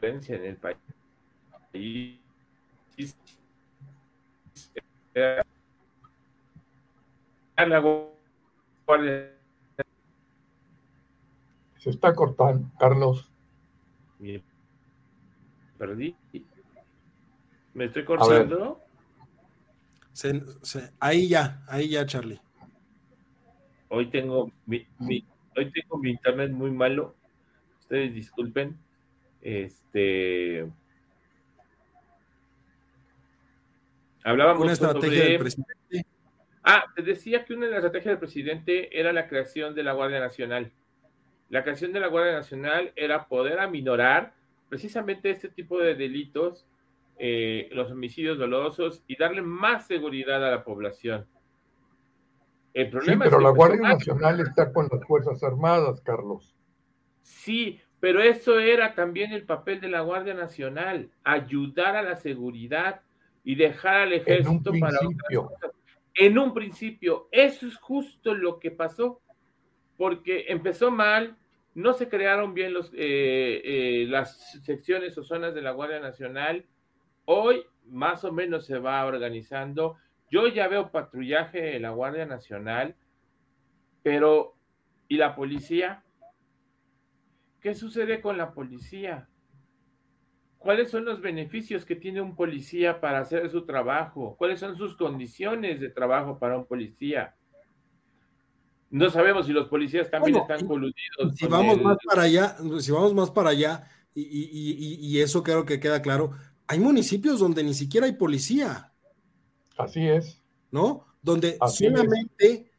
[0.00, 0.76] en el país
[11.80, 13.32] se está cortando, Carlos.
[15.78, 16.14] Perdí.
[17.72, 18.80] ¿Me estoy cortando?
[21.00, 22.38] ahí ya, ahí ya, Charlie.
[23.88, 24.86] Hoy tengo mi,
[25.56, 27.16] hoy tengo mi internet muy malo.
[27.80, 28.78] Ustedes disculpen.
[29.40, 30.70] Este.
[34.22, 36.06] Hablábamos una estrategia del presidente.
[36.62, 39.94] Ah, te decía que una de las estrategias del presidente era la creación de la
[39.94, 40.70] Guardia Nacional.
[41.50, 44.32] La creación de la Guardia Nacional era poder aminorar
[44.68, 46.66] precisamente este tipo de delitos,
[47.18, 51.26] eh, los homicidios dolosos y darle más seguridad a la población.
[52.72, 56.56] El problema sí, pero la Guardia Nacional está con las Fuerzas Armadas, Carlos.
[57.22, 63.02] Sí, pero eso era también el papel de la Guardia Nacional, ayudar a la seguridad
[63.42, 65.72] y dejar al ejército para otras
[66.14, 69.20] En un principio, eso es justo lo que pasó,
[70.00, 71.36] porque empezó mal,
[71.74, 76.64] no se crearon bien eh, eh, las secciones o zonas de la Guardia Nacional.
[77.26, 79.98] Hoy más o menos se va organizando.
[80.30, 82.96] Yo ya veo patrullaje de la Guardia Nacional,
[84.02, 84.54] pero
[85.06, 86.02] ¿y la policía?
[87.60, 89.28] ¿Qué sucede con la policía?
[90.56, 94.34] ¿Cuáles son los beneficios que tiene un policía para hacer su trabajo?
[94.38, 97.34] ¿Cuáles son sus condiciones de trabajo para un policía?
[98.90, 101.34] No sabemos si los policías también están coludidos.
[101.36, 106.02] Si vamos más para allá, si vamos más para allá, y, eso creo que queda
[106.02, 106.32] claro,
[106.66, 108.92] hay municipios donde ni siquiera hay policía.
[109.76, 110.42] Así es.
[110.72, 111.06] ¿No?
[111.22, 112.70] Donde solamente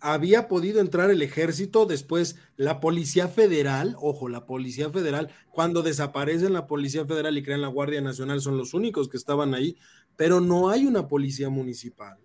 [0.00, 6.52] había podido entrar el ejército, después la Policía Federal, ojo, la Policía Federal, cuando desaparecen
[6.52, 9.76] la Policía Federal y crean la Guardia Nacional, son los únicos que estaban ahí,
[10.16, 12.18] pero no hay una policía municipal.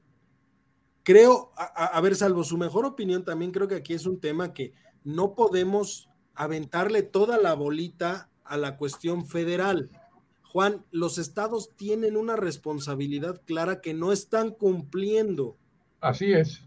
[1.06, 4.74] Creo, a, ver, salvo su mejor opinión, también creo que aquí es un tema que
[5.06, 9.90] no podemos aventarle toda la bolita a la cuestión federal.
[10.42, 15.56] Juan, los estados tienen una responsabilidad clara que no están cumpliendo.
[16.02, 16.66] Así es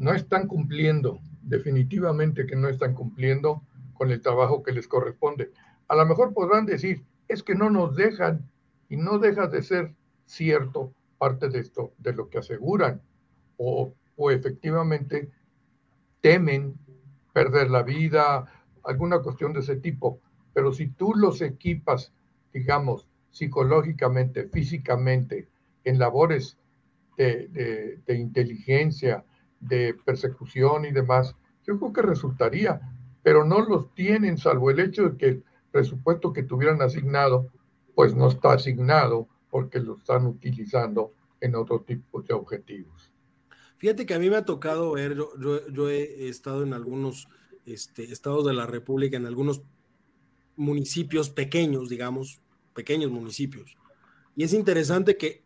[0.00, 5.52] no están cumpliendo, definitivamente que no están cumpliendo con el trabajo que les corresponde.
[5.88, 8.48] A lo mejor podrán decir, es que no nos dejan
[8.88, 13.02] y no deja de ser cierto parte de esto, de lo que aseguran,
[13.58, 15.30] o, o efectivamente
[16.22, 16.74] temen
[17.34, 18.46] perder la vida,
[18.84, 20.18] alguna cuestión de ese tipo.
[20.54, 22.12] Pero si tú los equipas,
[22.54, 25.46] digamos, psicológicamente, físicamente,
[25.84, 26.58] en labores
[27.18, 29.24] de, de inteligencia,
[29.60, 32.80] de persecución y demás, yo creo que resultaría,
[33.22, 37.52] pero no los tienen, salvo el hecho de que el presupuesto que tuvieran asignado,
[37.94, 43.12] pues no está asignado porque lo están utilizando en otro tipo de objetivos.
[43.78, 47.28] Fíjate que a mí me ha tocado ver, yo, he estado en algunos
[47.64, 49.62] este, estados de la República, en algunos
[50.56, 52.42] municipios pequeños, digamos,
[52.74, 53.78] pequeños municipios.
[54.36, 55.42] Y es interesante que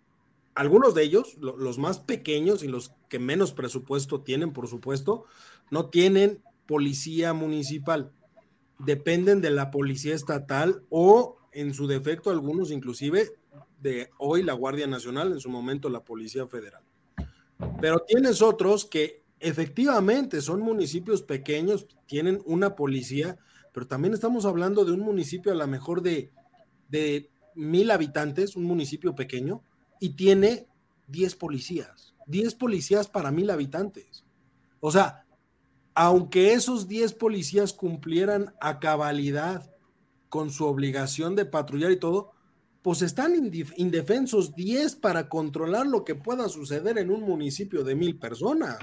[0.55, 5.25] algunos de ellos, los más pequeños y los que menos presupuesto tienen, por supuesto,
[5.71, 8.12] no tienen policía municipal.
[8.79, 13.31] Dependen de la policía estatal o, en su defecto, algunos inclusive
[13.81, 16.83] de hoy la Guardia Nacional, en su momento la Policía Federal.
[17.81, 23.38] Pero tienes otros que efectivamente son municipios pequeños, tienen una policía,
[23.73, 26.31] pero también estamos hablando de un municipio a lo mejor de,
[26.88, 29.62] de mil habitantes, un municipio pequeño,
[30.01, 30.67] y tiene
[31.09, 32.14] 10 policías.
[32.27, 34.25] 10 policías para mil habitantes.
[34.81, 35.25] O sea,
[35.95, 39.71] aunque esos 10 policías cumplieran a cabalidad
[40.29, 42.34] con su obligación de patrullar y todo,
[42.85, 43.33] pues están
[43.77, 48.77] indefensos 10 para controlar lo que pueda suceder en un municipio de mil personas.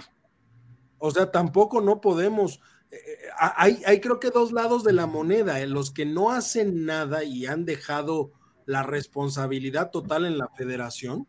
[0.98, 5.06] O sea, tampoco no podemos, eh, eh, hay, hay, creo que dos lados de la
[5.06, 8.32] moneda, en los que no hacen nada y han dejado
[8.66, 11.28] la responsabilidad total en la federación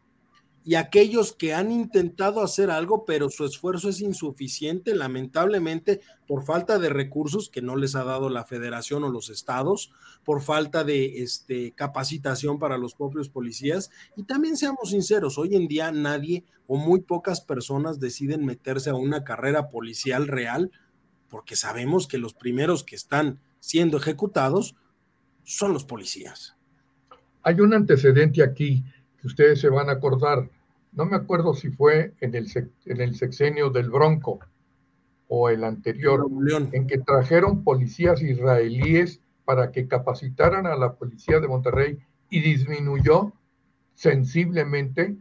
[0.64, 6.78] y aquellos que han intentado hacer algo, pero su esfuerzo es insuficiente, lamentablemente, por falta
[6.78, 9.92] de recursos que no les ha dado la federación o los estados,
[10.24, 13.90] por falta de este, capacitación para los propios policías.
[14.16, 18.94] Y también seamos sinceros, hoy en día nadie o muy pocas personas deciden meterse a
[18.94, 20.70] una carrera policial real,
[21.28, 24.76] porque sabemos que los primeros que están siendo ejecutados
[25.42, 26.54] son los policías.
[27.42, 28.84] Hay un antecedente aquí
[29.22, 30.50] que ustedes se van a acordar.
[30.92, 32.46] No me acuerdo si fue en el,
[32.84, 34.40] en el sexenio del Bronco,
[35.34, 36.26] o el anterior,
[36.72, 43.32] en que trajeron policías israelíes para que capacitaran a la policía de Monterrey y disminuyó
[43.94, 45.16] sensiblemente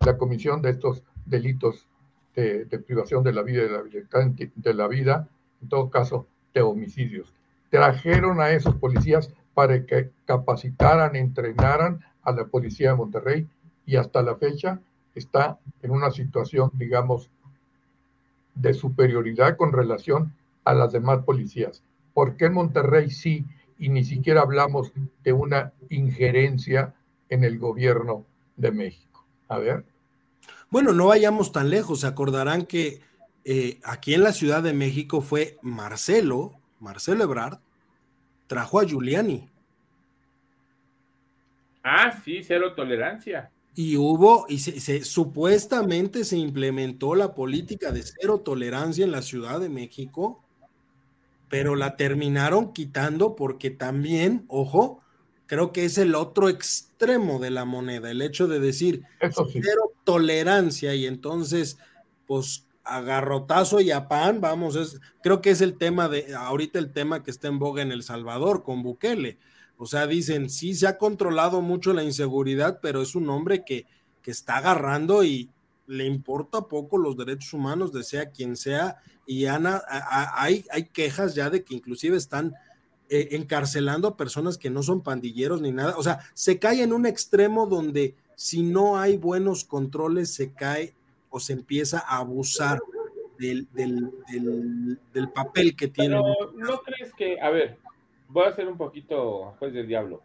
[0.00, 1.86] la comisión de estos delitos
[2.34, 5.28] de, privación de la vida de la de la vida,
[5.60, 7.34] en todo caso, de homicidios.
[7.68, 13.46] Trajeron a esos policías para que capacitaran, entrenaran a la policía de Monterrey
[13.86, 14.80] y hasta la fecha
[15.14, 17.30] está en una situación, digamos,
[18.54, 20.34] de superioridad con relación
[20.64, 21.82] a las demás policías.
[22.14, 23.44] ¿Por qué Monterrey sí
[23.78, 24.92] y ni siquiera hablamos
[25.24, 26.94] de una injerencia
[27.28, 28.24] en el gobierno
[28.56, 29.24] de México?
[29.48, 29.84] A ver.
[30.70, 32.00] Bueno, no vayamos tan lejos.
[32.00, 33.00] Se acordarán que
[33.44, 37.58] eh, aquí en la Ciudad de México fue Marcelo, Marcelo Ebrard,
[38.50, 39.48] trajo a Giuliani.
[41.84, 43.48] Ah, sí, cero tolerancia.
[43.76, 49.60] Y hubo, y se, supuestamente se implementó la política de cero tolerancia en la Ciudad
[49.60, 50.42] de México,
[51.48, 55.00] pero la terminaron quitando porque también, ojo,
[55.46, 60.92] creo que es el otro extremo de la moneda, el hecho de decir cero tolerancia
[60.96, 61.78] y entonces,
[62.26, 66.92] pues agarrotazo y a pan, vamos, es, creo que es el tema de, ahorita el
[66.92, 69.38] tema que está en boga en El Salvador con Bukele
[69.82, 73.86] o sea, dicen, sí, se ha controlado mucho la inseguridad, pero es un hombre que,
[74.20, 75.48] que está agarrando y
[75.86, 78.98] le importa poco los derechos humanos de sea quien sea.
[79.24, 79.80] Y Ana,
[80.36, 82.52] hay, hay quejas ya de que inclusive están
[83.08, 85.94] eh, encarcelando a personas que no son pandilleros ni nada.
[85.96, 90.94] O sea, se cae en un extremo donde si no hay buenos controles, se cae
[91.30, 92.78] o se empieza a abusar
[93.38, 96.16] del, del, papel que tiene.
[96.16, 97.78] Pero, ¿no crees que, a ver,
[98.28, 100.22] voy a ser un poquito juez del diablo.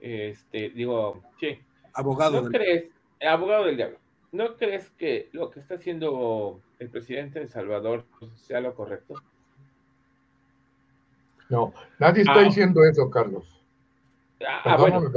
[0.00, 1.58] Este, digo, sí.
[1.92, 2.42] Abogado.
[2.42, 3.98] ¿No crees, abogado del diablo,
[4.32, 9.14] ¿no crees que lo que está haciendo el presidente de Salvador sea lo correcto?
[11.48, 12.42] No, nadie está ah.
[12.42, 13.44] diciendo eso, Carlos.
[14.46, 15.10] Ah, ah bueno.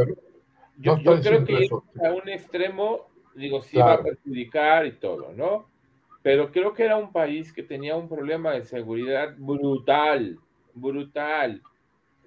[0.77, 1.67] yo, creo que
[2.05, 5.67] a un extremo, digo, sí va a perjudicar y todo, ¿no?
[6.21, 10.37] Pero creo que era un país que tenía un problema de seguridad brutal,
[10.73, 11.61] brutal.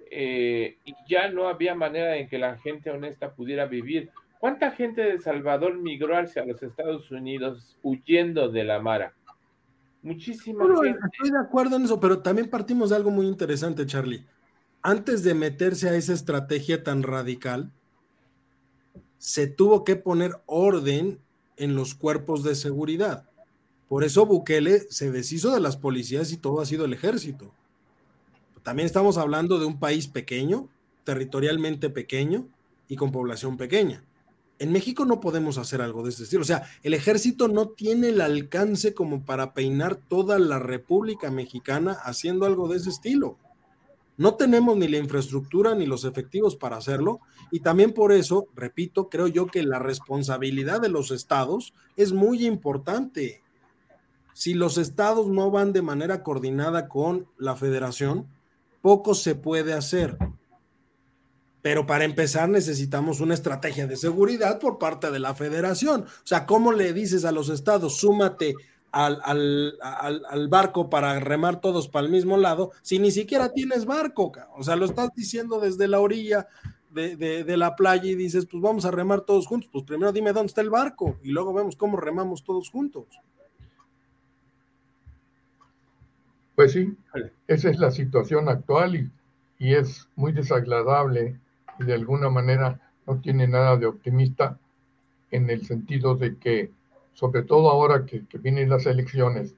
[0.09, 4.09] Eh, y ya no había manera en que la gente honesta pudiera vivir.
[4.39, 9.13] ¿Cuánta gente de Salvador migró hacia los Estados Unidos huyendo de la Mara?
[10.01, 10.99] Muchísima gente.
[11.13, 14.25] Estoy de acuerdo en eso, pero también partimos de algo muy interesante, Charlie.
[14.81, 17.71] Antes de meterse a esa estrategia tan radical,
[19.21, 21.19] se tuvo que poner orden
[21.55, 23.29] en los cuerpos de seguridad.
[23.87, 27.53] Por eso Bukele se deshizo de las policías y todo ha sido el ejército.
[28.63, 30.69] También estamos hablando de un país pequeño,
[31.03, 32.47] territorialmente pequeño
[32.87, 34.03] y con población pequeña.
[34.57, 36.41] En México no podemos hacer algo de ese estilo.
[36.41, 41.91] O sea, el ejército no tiene el alcance como para peinar toda la República Mexicana
[41.91, 43.37] haciendo algo de ese estilo.
[44.21, 47.21] No tenemos ni la infraestructura ni los efectivos para hacerlo.
[47.49, 52.45] Y también por eso, repito, creo yo que la responsabilidad de los estados es muy
[52.45, 53.41] importante.
[54.35, 58.27] Si los estados no van de manera coordinada con la federación,
[58.83, 60.19] poco se puede hacer.
[61.63, 66.01] Pero para empezar necesitamos una estrategia de seguridad por parte de la federación.
[66.03, 68.53] O sea, ¿cómo le dices a los estados, súmate
[68.91, 69.21] al,
[69.81, 74.31] al, barco para remar todos para el mismo lado, si ni siquiera tienes barco?
[74.55, 76.47] O sea, lo estás diciendo desde la orilla
[76.91, 79.69] de, de, la playa y dices, pues vamos a remar todos juntos.
[79.71, 83.05] Pues primero dime dónde está el barco y luego vemos cómo remamos todos juntos.
[86.55, 86.95] Pues sí,
[87.47, 89.09] esa es la situación actual y,
[89.59, 91.39] es muy desagradable
[91.79, 94.57] y de alguna manera no tiene nada de optimista
[95.29, 96.71] en el sentido de que,
[97.13, 99.55] sobre todo ahora que, vienen las elecciones,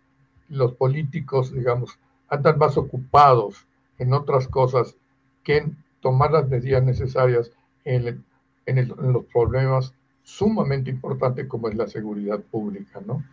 [0.50, 1.98] los políticos, digamos,
[2.30, 3.66] andan más ocupados
[4.00, 4.96] en otras cosas
[5.44, 7.52] que en tomar las medidas necesarias
[7.86, 8.24] en,
[8.66, 13.24] en los problemas sumamente importantes como es la seguridad pública, ¿no?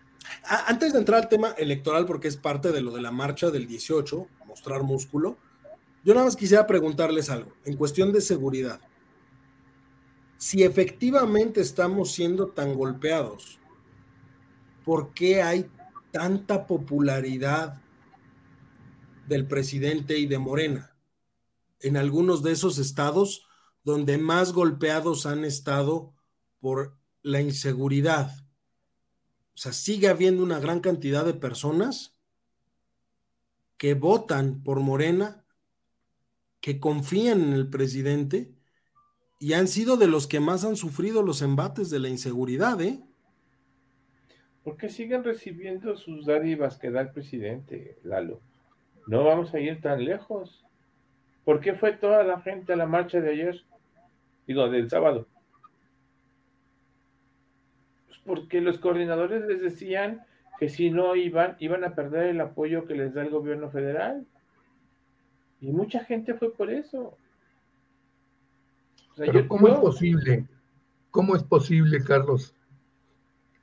[0.67, 3.67] Antes de entrar al tema electoral, porque es parte de lo de la marcha del
[3.67, 5.37] 18, mostrar músculo,
[6.05, 8.81] yo nada más quisiera preguntarles algo en cuestión de seguridad.
[10.39, 13.60] Si efectivamente estamos siendo tan golpeados,
[14.91, 15.71] ¿por qué hay
[16.11, 17.81] tanta popularidad
[19.29, 20.97] del presidente y de Morena
[21.79, 23.47] en algunos de esos estados
[23.85, 26.13] donde más golpeados han estado
[26.59, 28.33] por la inseguridad?
[29.55, 32.17] O sea, sigue habiendo una gran cantidad de personas
[33.77, 35.45] que votan por Morena,
[36.61, 38.57] que confían en el presidente
[39.39, 43.05] y han sido de los que más han sufrido los embates de la inseguridad, ¿eh?
[44.65, 48.41] ¿Por qué siguen recibiendo sus dádivas que da el presidente, Lalo?
[49.07, 50.65] No vamos a ir tan lejos.
[51.45, 53.65] ¿Por qué fue toda la gente a la marcha de ayer?
[54.47, 55.27] Digo, del sábado.
[58.07, 60.25] Pues porque los coordinadores les decían
[60.59, 64.27] que si no iban, iban a perder el apoyo que les da el gobierno federal.
[65.61, 67.17] Y mucha gente fue por eso.
[69.17, 70.47] Pero ¿cómo es posible?
[71.11, 72.55] ¿Cómo es posible, Carlos,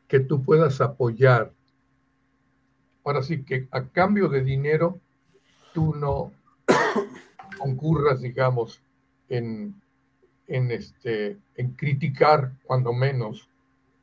[0.08, 1.53] que tú puedas apoyar?
[3.03, 4.99] Ahora sí que a cambio de dinero,
[5.74, 6.32] tú no
[7.60, 8.82] concurras, digamos,
[9.30, 9.76] en,
[10.47, 13.49] en, este, en criticar, cuando menos,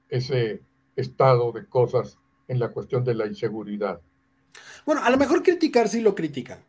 [0.09, 0.63] ese
[0.97, 4.01] estado de cosas en la cuestión de la inseguridad.
[4.87, 6.61] Bueno, a lo mejor criticar sí lo critican,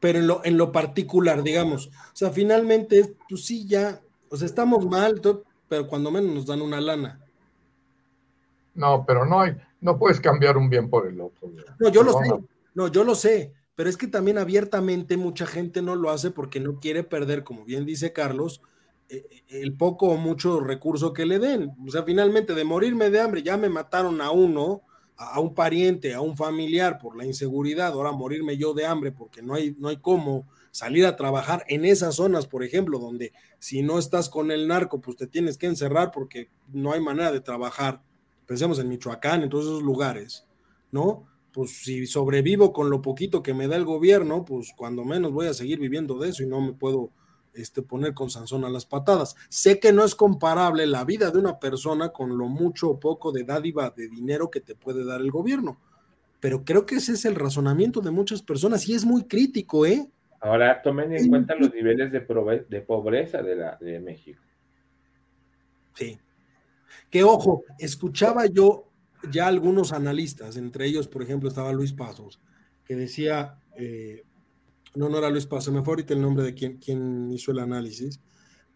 [0.00, 4.46] pero en lo, en lo particular, digamos, o sea, finalmente, pues sí, ya, o sea,
[4.46, 5.20] estamos mal,
[5.68, 7.23] pero cuando menos nos dan una lana.
[8.74, 11.52] No, pero no hay, no puedes cambiar un bien por el otro.
[11.78, 12.32] No, yo lo sé,
[12.74, 16.60] no, yo lo sé, pero es que también abiertamente mucha gente no lo hace porque
[16.60, 18.60] no quiere perder, como bien dice Carlos,
[19.08, 21.72] eh, el poco o mucho recurso que le den.
[21.86, 24.82] O sea, finalmente de morirme de hambre, ya me mataron a uno,
[25.16, 29.42] a un pariente, a un familiar por la inseguridad, ahora morirme yo de hambre porque
[29.42, 33.82] no hay, no hay cómo salir a trabajar en esas zonas, por ejemplo, donde si
[33.82, 37.40] no estás con el narco, pues te tienes que encerrar porque no hay manera de
[37.40, 38.02] trabajar.
[38.46, 40.46] Pensemos en Michoacán, en todos esos lugares,
[40.90, 41.24] ¿no?
[41.52, 45.46] Pues si sobrevivo con lo poquito que me da el gobierno, pues cuando menos voy
[45.46, 47.10] a seguir viviendo de eso y no me puedo
[47.54, 49.36] este, poner con Sansón a las patadas.
[49.48, 53.30] Sé que no es comparable la vida de una persona con lo mucho o poco
[53.32, 55.80] de dádiva de dinero que te puede dar el gobierno,
[56.40, 60.10] pero creo que ese es el razonamiento de muchas personas y es muy crítico, ¿eh?
[60.40, 62.20] Ahora tomen en cuenta los niveles de,
[62.68, 64.42] de pobreza de, la, de México.
[65.94, 66.18] Sí.
[67.10, 68.90] Que ojo, escuchaba yo
[69.30, 72.40] ya algunos analistas, entre ellos, por ejemplo, estaba Luis Pasos,
[72.84, 74.24] que decía, eh,
[74.94, 78.20] no, no era Luis Paz, me ahorita el nombre de quien, quien hizo el análisis,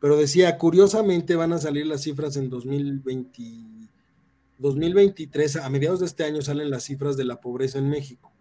[0.01, 3.43] pero decía, curiosamente van a salir las cifras en 2020,
[4.59, 8.33] 2023, a mediados de este año salen las cifras de la pobreza en México.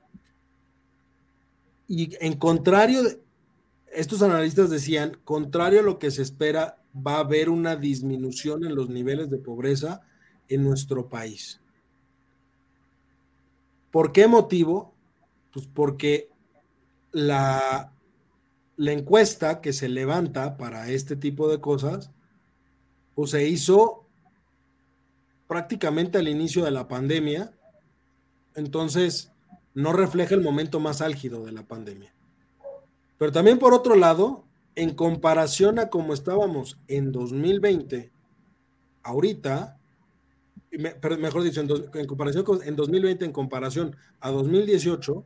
[1.88, 3.02] Y en contrario,
[3.94, 8.76] estos analistas decían, contrario a lo que se espera, va a haber una disminución en
[8.76, 10.02] los niveles de pobreza
[10.48, 11.60] en nuestro país.
[13.92, 14.94] ¿Por qué motivo?
[15.52, 16.30] Pues porque
[17.12, 17.92] la,
[18.78, 22.12] encuesta que se levanta para este tipo de cosas,
[23.16, 24.06] pues se hizo
[25.48, 27.52] prácticamente al inicio de la pandemia,
[28.56, 29.32] entonces
[29.74, 32.14] no refleja el momento más álgido de la pandemia.
[33.18, 34.47] Pero también por otro lado,
[34.78, 38.12] en comparación a cómo estábamos en 2020,
[39.02, 39.80] ahorita,
[41.20, 45.26] mejor dicho, en, en comparación con en 2020, en comparación a 2018,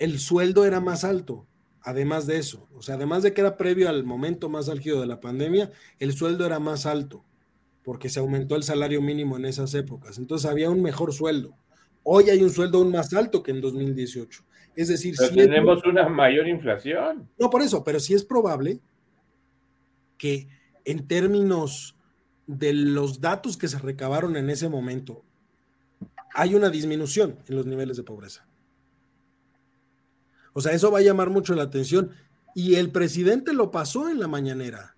[0.00, 1.46] el sueldo era más alto,
[1.82, 2.68] además de eso.
[2.74, 6.12] O sea, además de que era previo al momento más álgido de la pandemia, el
[6.12, 7.24] sueldo era más alto,
[7.84, 10.18] porque se aumentó el salario mínimo en esas épocas.
[10.18, 11.54] Entonces había un mejor sueldo.
[12.02, 14.42] Hoy hay un sueldo aún más alto que en 2018.
[14.76, 17.28] Es decir, si tenemos una mayor inflación.
[17.38, 18.80] No, por eso, pero sí es probable
[20.16, 20.48] que
[20.84, 21.96] en términos
[22.46, 25.24] de los datos que se recabaron en ese momento,
[26.34, 28.46] hay una disminución en los niveles de pobreza.
[30.52, 32.10] O sea, eso va a llamar mucho la atención.
[32.54, 34.96] Y el presidente lo pasó en la mañanera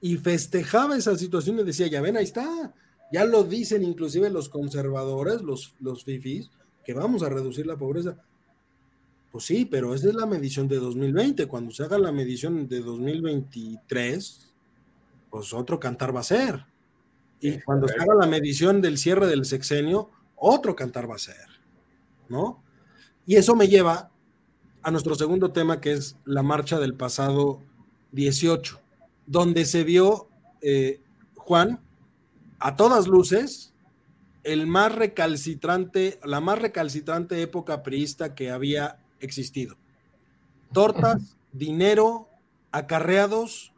[0.00, 2.74] y festejaba esa situación y decía, ya ven, ahí está.
[3.12, 6.50] Ya lo dicen inclusive los conservadores, los, los fifis,
[6.84, 8.16] que vamos a reducir la pobreza.
[9.32, 11.46] Pues sí, pero esa es la medición de 2020.
[11.46, 14.52] Cuando se haga la medición de 2023,
[15.30, 16.66] pues otro cantar va a ser.
[17.40, 21.46] Y cuando se haga la medición del cierre del sexenio, otro cantar va a ser.
[22.28, 22.62] ¿No?
[23.26, 24.10] Y eso me lleva
[24.82, 27.62] a nuestro segundo tema, que es la marcha del pasado
[28.12, 28.80] 18,
[29.26, 30.28] donde se vio,
[30.60, 31.00] eh,
[31.36, 31.80] Juan,
[32.58, 33.72] a todas luces,
[34.44, 39.76] el más recalcitrante, la más recalcitrante época priista que había existido.
[40.72, 42.28] Tortas, dinero,
[42.70, 43.72] acarreados,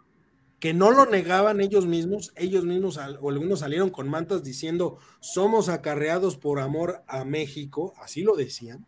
[0.64, 5.68] que no lo negaban ellos mismos, ellos mismos o algunos salieron con mantas diciendo, somos
[5.68, 8.86] acarreados por amor a México, así lo decían.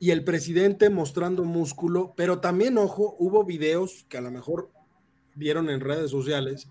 [0.00, 4.70] Y el presidente mostrando músculo, pero también, ojo, hubo videos que a lo mejor
[5.36, 6.68] vieron en redes sociales,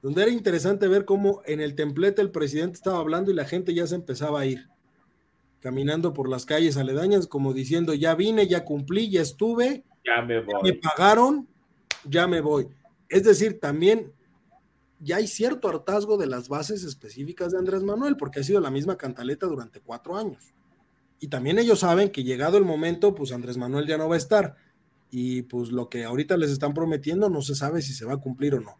[0.00, 3.74] donde era interesante ver cómo en el templete el presidente estaba hablando y la gente
[3.74, 4.68] ya se empezaba a ir,
[5.60, 10.40] caminando por las calles aledañas, como diciendo, ya vine, ya cumplí, ya estuve, ya me
[10.40, 10.62] voy.
[10.62, 11.48] me pagaron,
[12.04, 12.68] ya me voy.
[13.08, 14.12] Es decir, también
[15.00, 18.70] ya hay cierto hartazgo de las bases específicas de Andrés Manuel, porque ha sido la
[18.70, 20.54] misma cantaleta durante cuatro años.
[21.20, 24.18] Y también ellos saben que llegado el momento, pues Andrés Manuel ya no va a
[24.18, 24.56] estar.
[25.10, 28.20] Y pues lo que ahorita les están prometiendo no se sabe si se va a
[28.20, 28.76] cumplir o no.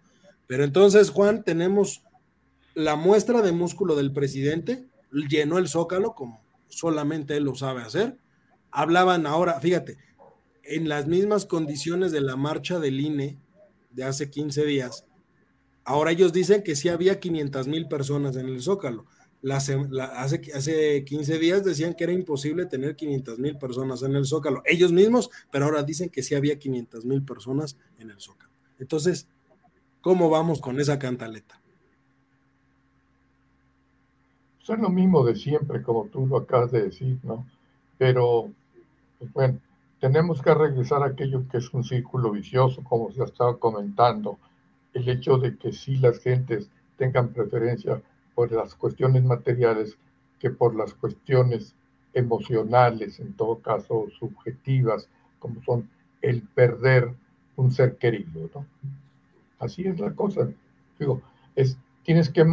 [0.47, 2.05] Pero entonces, Juan, tenemos
[2.75, 4.87] la muestra de músculo del presidente,
[5.29, 8.19] llenó el zócalo como solamente él lo sabe hacer.
[8.71, 9.99] Hablaban ahora, fíjate,
[10.63, 13.39] en las mismas condiciones de la marcha del INE
[13.91, 15.07] de hace 15 días,
[15.85, 19.07] ahora ellos dicen que sí había 500 mil personas en el zócalo.
[19.51, 19.79] hace,
[20.55, 24.93] hace 15 días decían que era imposible tener 500 mil personas en el zócalo, ellos
[24.93, 28.53] mismos, pero ahora dicen que sí había 500 mil personas en el zócalo.
[28.79, 29.27] Entonces,
[30.01, 31.61] ¿cómo vamos con esa cantaleta?
[34.75, 37.47] Es lo mismo de siempre, como tú lo acabas de decir, ¿no?
[37.97, 38.51] Pero,
[39.19, 39.59] pues, bueno,
[40.01, 44.39] tenemos que regresar a aquello que es un círculo vicioso, como se ha estado comentando,
[44.95, 48.01] el hecho de que sí las gentes tengan preferencia
[48.35, 49.97] por las cuestiones materiales
[50.39, 51.75] que por las cuestiones
[52.15, 55.09] emocionales, en todo caso subjetivas,
[55.39, 55.89] como son
[56.23, 57.13] el perder
[57.57, 58.67] un ser querido, ¿no?
[59.59, 60.49] Así es la cosa.
[60.99, 61.21] Digo,
[61.57, 62.45] es, tienes que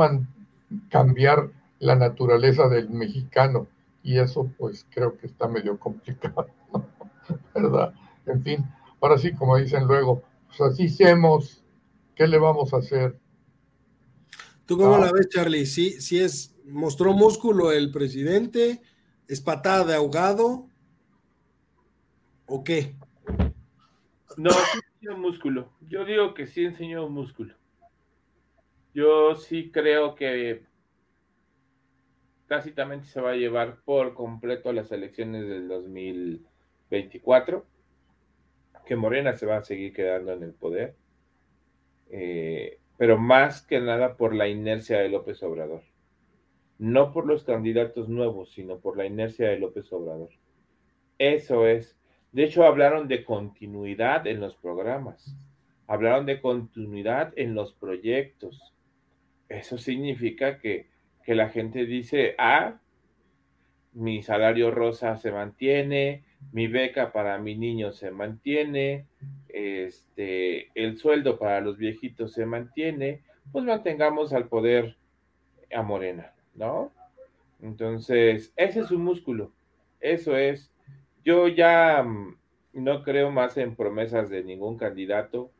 [0.89, 1.49] cambiar
[1.79, 3.67] la naturaleza del mexicano
[4.03, 6.47] y eso pues creo que está medio complicado,
[7.53, 7.93] ¿verdad?
[8.25, 8.65] En fin,
[9.01, 11.63] ahora sí, como dicen luego, pues así hacemos,
[12.15, 13.17] ¿qué le vamos a hacer?
[14.65, 15.11] ¿Tú cómo la ah.
[15.13, 15.65] ves, Charlie?
[15.65, 18.81] ¿Sí, sí es, mostró músculo el presidente?
[19.27, 20.67] ¿Es patada de ahogado?
[22.47, 22.95] ¿O qué?
[24.37, 25.71] No, sí enseñó músculo.
[25.81, 27.55] Yo digo que sí enseñó músculo.
[28.93, 30.63] Yo sí creo que
[32.47, 37.65] tácitamente se va a llevar por completo las elecciones del 2024,
[38.85, 40.95] que Morena se va a seguir quedando en el poder,
[42.09, 45.83] eh, pero más que nada por la inercia de López Obrador.
[46.77, 50.29] No por los candidatos nuevos, sino por la inercia de López Obrador.
[51.17, 51.97] Eso es.
[52.31, 55.35] De hecho, hablaron de continuidad en los programas,
[55.87, 58.73] hablaron de continuidad en los proyectos.
[59.47, 60.89] Eso significa que
[61.25, 62.79] que la gente dice, ah,
[63.93, 69.07] mi salario rosa se mantiene, mi beca para mi niño se mantiene,
[69.49, 74.97] este, el sueldo para los viejitos se mantiene, pues mantengamos al poder
[75.73, 76.91] a Morena, ¿no?
[77.61, 79.51] Entonces, ese es un músculo,
[79.99, 80.71] eso es.
[81.23, 82.37] Yo ya mm,
[82.73, 85.51] no creo más en promesas de ningún candidato,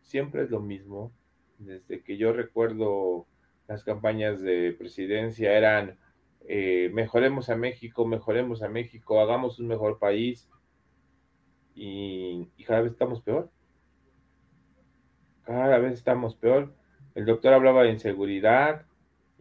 [0.00, 1.12] siempre es lo mismo,
[1.58, 3.26] desde que yo recuerdo
[3.70, 5.96] las campañas de presidencia eran
[6.48, 10.50] eh, mejoremos a México, mejoremos a México, hagamos un mejor país
[11.76, 13.48] y, cada vez estamos peor.
[15.44, 16.74] Cada vez estamos peor.
[17.14, 18.86] El doctor hablaba de inseguridad,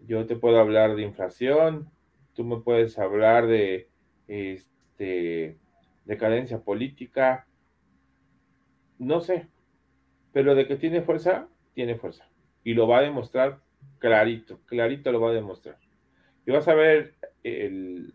[0.06, 1.90] yo te puedo hablar de inflación,
[2.36, 3.90] tú me puedes hablar de
[4.28, 5.58] este,
[6.06, 7.48] decadencia política,
[9.00, 9.48] no sé,
[10.32, 12.30] pero de que tiene fuerza, tiene fuerza.
[12.64, 13.68] Y lo va a demostrar
[14.00, 15.78] clarito, clarito lo va a demostrar.
[16.46, 17.14] Y vas a ver,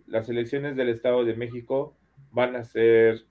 [0.06, 1.96] las elecciones del Estado de México
[2.32, 3.24] van a ser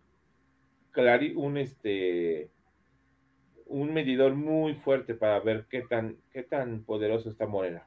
[1.36, 2.49] un, este,
[3.66, 7.86] un medidor muy fuerte para ver qué tan, qué tan poderoso está Morena.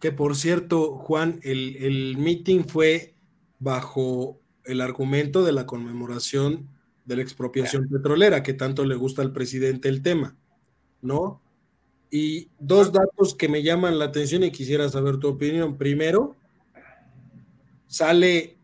[0.00, 3.14] Que por cierto, Juan, el, el meeting fue
[3.58, 6.68] bajo el argumento de la conmemoración
[7.04, 10.36] de la expropiación petrolera, que tanto le gusta al presidente el tema,
[11.00, 11.40] ¿no?
[12.10, 15.76] Y dos datos que me llaman la atención y quisiera saber tu opinión.
[15.76, 16.36] Primero,
[17.86, 18.58] sale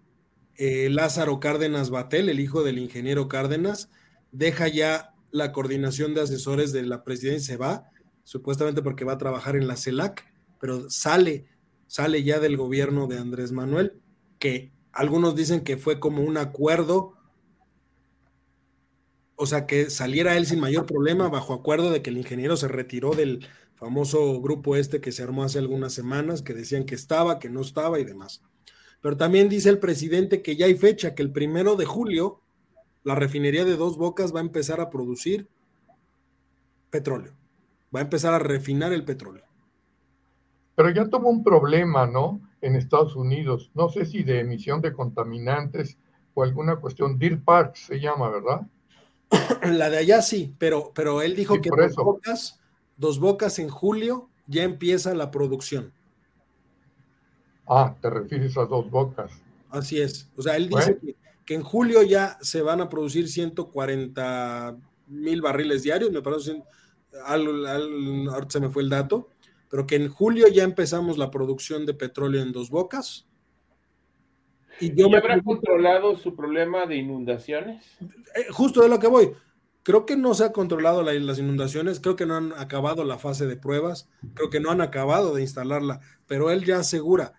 [0.56, 3.90] eh, Lázaro Cárdenas Batel, el hijo del ingeniero Cárdenas,
[4.30, 7.90] deja ya la coordinación de asesores de la presidencia, se va,
[8.22, 10.24] supuestamente porque va a trabajar en la CELAC,
[10.60, 11.46] pero sale,
[11.88, 14.00] sale ya del gobierno de Andrés Manuel,
[14.38, 17.14] que algunos dicen que fue como un acuerdo
[19.36, 22.68] o sea, que saliera él sin mayor problema, bajo acuerdo de que el ingeniero se
[22.68, 27.38] retiró del famoso grupo este que se armó hace algunas semanas, que decían que estaba,
[27.38, 28.42] que no estaba y demás.
[29.00, 32.40] Pero también dice el presidente que ya hay fecha, que el primero de julio
[33.02, 35.48] la refinería de Dos Bocas va a empezar a producir
[36.90, 37.34] petróleo,
[37.94, 39.44] va a empezar a refinar el petróleo.
[40.74, 42.40] Pero ya tuvo un problema, ¿no?
[42.62, 45.98] En Estados Unidos, no sé si de emisión de contaminantes
[46.32, 48.62] o alguna cuestión, Deer Park se llama, ¿verdad?
[49.64, 52.60] la de allá sí, pero, pero él dijo que dos bocas,
[52.96, 55.92] dos bocas en julio ya empieza la producción.
[57.66, 59.32] Ah, te refieres a dos bocas.
[59.70, 60.30] Así es.
[60.36, 60.98] O sea, él dice
[61.44, 64.76] que, en julio ya se van a producir 140
[65.08, 66.62] mil barriles diarios, me parece,
[67.26, 69.28] ahorita se me fue el dato,
[69.70, 73.26] pero que en julio ya empezamos la producción de petróleo en Dos Bocas.
[74.80, 77.84] ¿Y, yo habrá controlado su problema de inundaciones?
[78.00, 79.32] Eh, justo de lo que voy.
[79.82, 83.46] Creo que no se ha controlado las inundaciones, creo que no han acabado la fase
[83.46, 87.34] de pruebas, creo que no han acabado de instalarla, pero él ya asegura,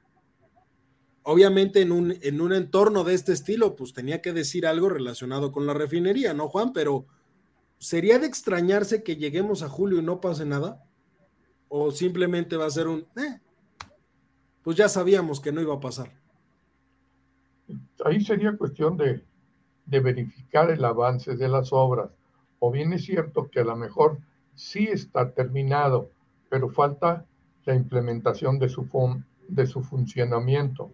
[1.23, 5.51] obviamente en un, en un entorno de este estilo, pues tenía que decir algo relacionado
[5.51, 6.71] con la refinería, ¿no, Juan?
[6.71, 7.07] Pero
[7.79, 10.83] ¿sería de extrañarse que lleguemos a julio y no pase nada?
[11.67, 13.39] ¿O simplemente va a ser un, eh,
[14.61, 16.13] pues ya sabíamos que no iba a pasar?
[18.03, 19.23] Ahí sería cuestión de,
[19.85, 22.09] de verificar el avance de las obras.
[22.59, 24.19] O bien es cierto que a lo mejor
[24.53, 26.09] sí está terminado,
[26.49, 27.25] pero falta
[27.65, 28.87] la implementación de su,
[29.47, 30.91] de su funcionamiento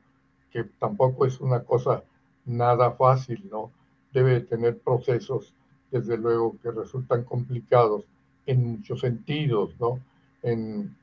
[0.51, 2.03] que tampoco es una cosa
[2.45, 3.71] nada fácil, ¿no?
[4.13, 5.55] Debe tener procesos,
[5.89, 8.05] desde luego, que resultan complicados
[8.45, 9.99] en muchos sentidos, ¿no?
[10.43, 10.95] En,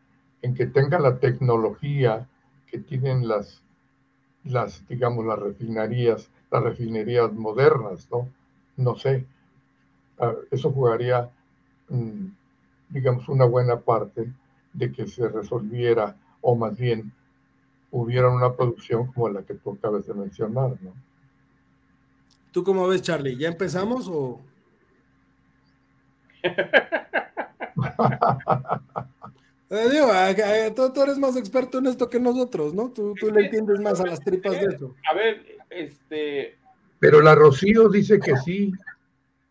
[0.54, 2.26] que tenga la tecnología
[2.66, 3.62] que tienen las,
[4.48, 8.28] las, digamos, las refinerías, las refinerías modernas, ¿no?
[8.76, 9.24] No sé,
[10.18, 11.30] ah, eso jugaría,
[11.88, 12.26] mm,
[12.90, 14.32] digamos, una buena parte
[14.72, 17.12] de que se resolviera, o más bien
[17.90, 20.92] hubiera una producción como la que tú acabas de mencionar, ¿no?
[22.52, 23.36] ¿Tú cómo ves, Charlie?
[23.36, 24.40] ¿Ya empezamos o...?
[29.70, 32.90] eh, digo, tú, eres más experto en esto que nosotros, ¿no?
[32.90, 34.94] Tú, le entiendes más a las tripas de eso.
[35.10, 36.56] A ver, este...
[36.98, 38.72] Pero la Rocío dice que sí.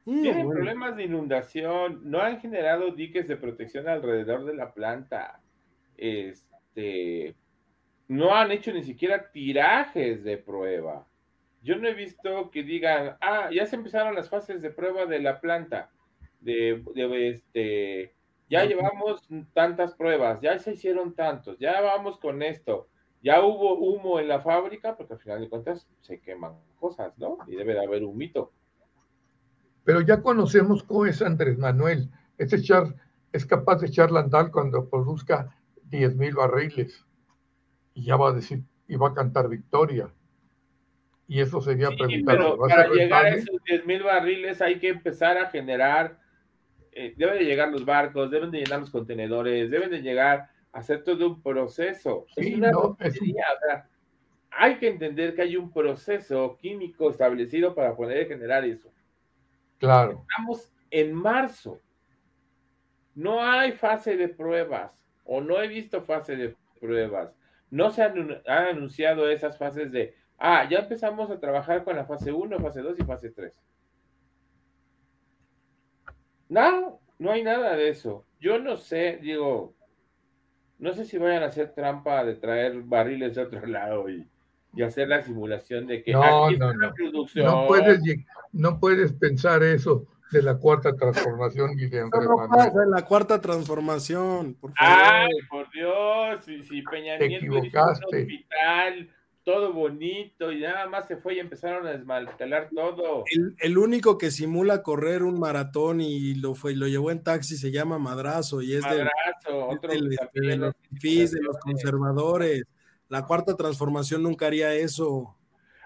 [0.05, 5.39] Mm, Tienen problemas de inundación, no han generado diques de protección alrededor de la planta.
[5.97, 7.35] Este,
[8.07, 11.05] no han hecho ni siquiera tirajes de prueba.
[11.61, 15.19] Yo no he visto que digan, ah, ya se empezaron las fases de prueba de
[15.19, 15.89] la planta,
[16.39, 16.81] de,
[17.29, 18.13] este,
[18.49, 22.87] ya llevamos tantas pruebas, ya se hicieron tantos, ya vamos con esto,
[23.21, 27.37] ya hubo humo en la fábrica, porque al final de cuentas se queman cosas, ¿no?
[27.47, 28.53] Y debe de haber un mito.
[29.83, 32.09] Pero ya conocemos cómo es Andrés Manuel.
[32.37, 32.95] Es, echar,
[33.31, 37.05] es capaz de echar landal cuando produzca 10 mil barriles
[37.93, 40.13] y ya va a decir, y va a cantar victoria.
[41.27, 42.37] Y eso sería preguntar.
[42.37, 46.19] Pero para llegar a esos 10 mil barriles hay que empezar a generar,
[46.97, 50.79] eh, deben de llegar los barcos, deben de llenar los contenedores, deben de llegar a
[50.79, 52.25] hacer todo un proceso.
[52.35, 52.71] es una
[54.49, 58.89] hay que entender que hay un proceso químico establecido para poder generar eso.
[59.77, 60.25] Claro.
[60.27, 61.79] Estamos en marzo.
[63.13, 67.37] No hay fase de pruebas o no he visto fase de pruebas
[67.69, 72.31] no se han, anunciado esas fases de, ah, ya empezamos a trabajar con la fase
[72.31, 73.53] 1, fase 2 y fase 3.
[76.49, 78.25] No, no hay nada de eso.
[78.39, 79.75] Yo no sé, digo,
[80.79, 84.27] no sé si vayan a hacer trampa de traer barriles de otro lado y,
[84.83, 86.93] hacer la simulación de que no, no, no.
[87.35, 87.99] No puedes,
[88.51, 92.11] no puedes pensar eso de la cuarta transformación, Guillermo.
[92.13, 95.03] No pasa en la cuarta transformación, por favor.
[95.03, 99.09] Ay, por Dios, si, si Peña Nieto un hospital,
[99.47, 103.23] todo bonito, y nada más se fue y empezaron a desmantelar todo.
[103.59, 107.71] El, único que simula correr un maratón y lo fue lo llevó en taxi se
[107.71, 110.73] llama Madrazo, y es Madrazo, otro de, los,
[111.31, 112.65] de los conservadores.
[113.07, 115.33] La cuarta transformación nunca haría eso.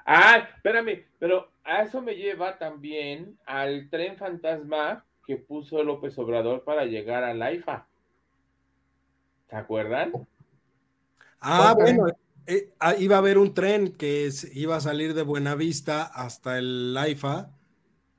[0.08, 6.64] Ah, espérame, pero a eso me lleva también al tren fantasma que puso López Obrador
[6.64, 7.86] para llegar a la IFA.
[9.52, 10.14] ¿Se acuerdan?
[11.40, 12.08] Ah, bueno,
[12.48, 16.98] eh, ah, iba a haber un tren que iba a salir de Buenavista hasta el
[17.10, 17.52] IFA,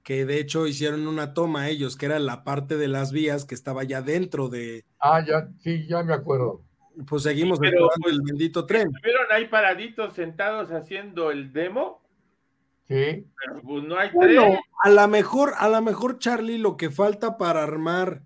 [0.03, 3.55] que de hecho hicieron una toma ellos, que era la parte de las vías que
[3.55, 4.85] estaba ya dentro de.
[4.99, 6.63] Ah, ya, sí, ya me acuerdo.
[7.09, 7.73] Pues seguimos pues,
[8.07, 8.93] el bendito tren.
[9.03, 12.03] ¿Vieron ahí paraditos sentados haciendo el demo?
[12.89, 13.27] Sí.
[13.37, 17.39] Pero pues no hay bueno, a lo mejor, a lo mejor, Charlie, lo que falta
[17.39, 18.23] para armar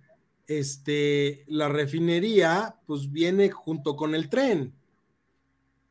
[0.49, 4.76] este la refinería, pues viene junto con el tren.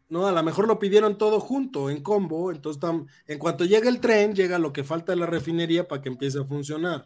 [0.07, 2.51] No, a lo mejor lo pidieron todo junto, en combo.
[2.51, 2.81] Entonces,
[3.27, 6.39] en cuanto llega el tren, llega lo que falta de la refinería para que empiece
[6.39, 7.05] a funcionar.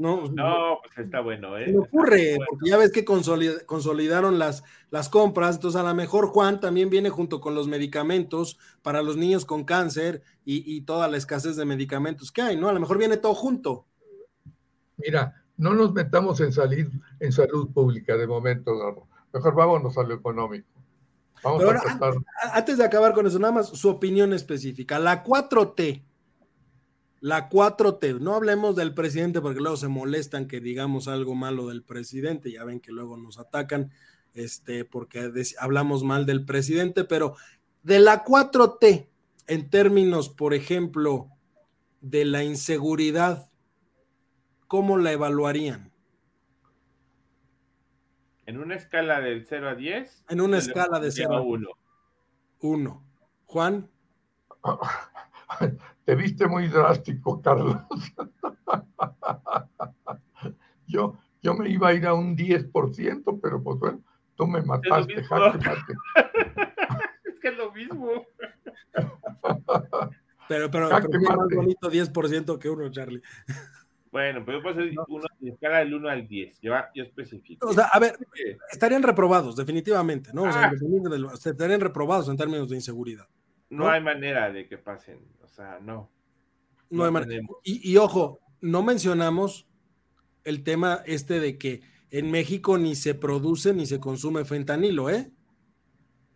[0.00, 1.76] No, no, pues está bueno, ¿eh?
[1.76, 6.88] ocurre, porque ya ves que consolidaron las, las compras, entonces a lo mejor Juan también
[6.88, 11.66] viene junto con los medicamentos para los niños con cáncer y, toda la escasez de
[11.66, 12.70] medicamentos que hay, ¿no?
[12.70, 13.84] A lo mejor viene todo junto.
[14.96, 20.14] Mira, no nos metamos en salir en salud pública de momento, mejor vámonos a lo
[20.14, 20.79] económico.
[21.42, 24.98] Vamos a antes de acabar con eso, nada más su opinión específica.
[24.98, 26.02] La 4T
[27.20, 31.82] La 4T, no hablemos del presidente porque luego se molestan que digamos algo malo del
[31.82, 33.90] presidente, ya ven que luego nos atacan
[34.34, 37.36] este, porque hablamos mal del presidente, pero
[37.82, 39.06] de la 4T,
[39.46, 41.28] en términos, por ejemplo,
[42.00, 43.50] de la inseguridad,
[44.66, 45.89] ¿cómo la evaluarían?
[48.50, 50.24] En una escala del 0 a 10.
[50.28, 51.68] En una escala de 0 a 1.
[52.62, 53.06] 1.
[53.46, 53.88] Juan.
[56.04, 57.76] Te viste muy drástico, Carlos.
[60.88, 64.02] yo, yo me iba a ir a un 10%, pero pues bueno,
[64.34, 65.94] tú me mataste, jaque mate.
[67.26, 68.26] es que es lo mismo.
[70.48, 73.22] pero, pero, pero es más bonito 10% que uno, Charlie.
[74.12, 76.60] Bueno, pero puedo hacer uno de escala del 1 al 10.
[76.60, 77.68] Yo, yo especifico.
[77.68, 78.16] O sea, a ver,
[78.72, 80.42] estarían reprobados, definitivamente, ¿no?
[80.42, 81.32] O sea, ah.
[81.34, 83.28] estarían reprobados en términos de inseguridad.
[83.70, 83.88] ¿no?
[83.88, 86.10] hay manera de que pasen, o sea, no.
[86.90, 87.46] No, hay manera.
[87.62, 89.68] Y, ojo, no mencionamos
[90.42, 95.30] el tema este de que en México ni se produce ni se consume fentanilo, ¿eh?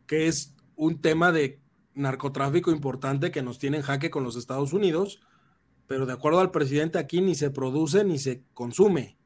[0.07, 1.61] Que es un tema de
[1.95, 5.21] narcotráfico importante que nos tiene en jaque con los Estados Unidos,
[5.87, 9.17] pero de acuerdo al presidente aquí ni se produce ni se consume.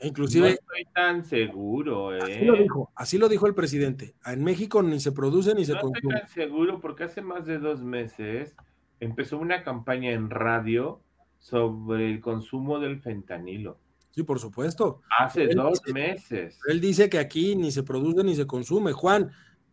[0.00, 2.20] Inclusive, no estoy tan seguro, ¿eh?
[2.22, 4.14] Así lo dijo, así lo dijo el presidente.
[4.26, 6.00] En México ni se produce ni se consume.
[6.02, 8.54] No estoy tan seguro porque hace más de dos meses
[9.00, 11.00] empezó una campaña en radio
[11.38, 13.78] sobre el consumo del fentanilo.
[14.10, 15.00] Sí, por supuesto.
[15.18, 16.58] Hace dos meses.
[16.68, 18.92] Él dice que aquí ni se produce ni se consume.
[18.92, 19.32] Juan,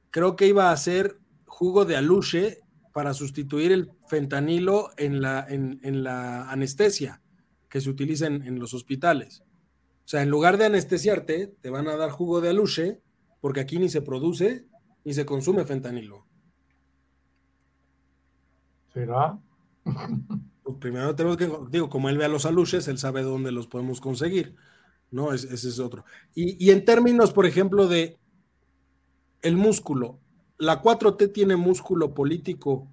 [0.10, 2.60] creo que iba a hacer jugo de aluche
[2.94, 7.22] para sustituir el fentanilo en la, en, la anestesia
[7.70, 9.44] que se utiliza en los hospitales.
[10.06, 13.02] O sea, en lugar de anestesiarte, te van a dar jugo de aluche,
[13.40, 14.66] porque aquí ni se produce
[15.04, 16.26] ni se consume fentanilo.
[18.94, 19.40] ¿Será?
[20.64, 23.66] Pues primero tenemos que, digo, como él ve a los aluches, él sabe dónde los
[23.66, 24.56] podemos conseguir,
[25.10, 25.34] ¿no?
[25.34, 26.06] ese es otro.
[26.36, 28.20] Y, y, en términos, por ejemplo, de
[29.42, 30.20] el músculo,
[30.62, 32.88] ¿la 4T tiene músculo político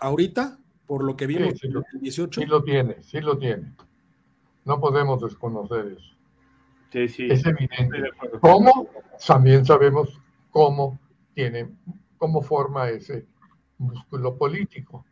[0.00, 2.40] ahorita, por lo que vimos en el 18?
[2.40, 3.74] Sí lo tiene, sí lo tiene.
[4.64, 6.16] No podemos desconocer eso.
[6.92, 7.28] Sí, sí.
[7.30, 8.10] Es evidente.
[8.40, 8.88] ¿Cómo?
[9.24, 10.20] También sabemos
[10.50, 10.98] cómo
[11.34, 11.70] tiene,
[12.16, 13.26] cómo forma ese
[13.78, 15.06] músculo político.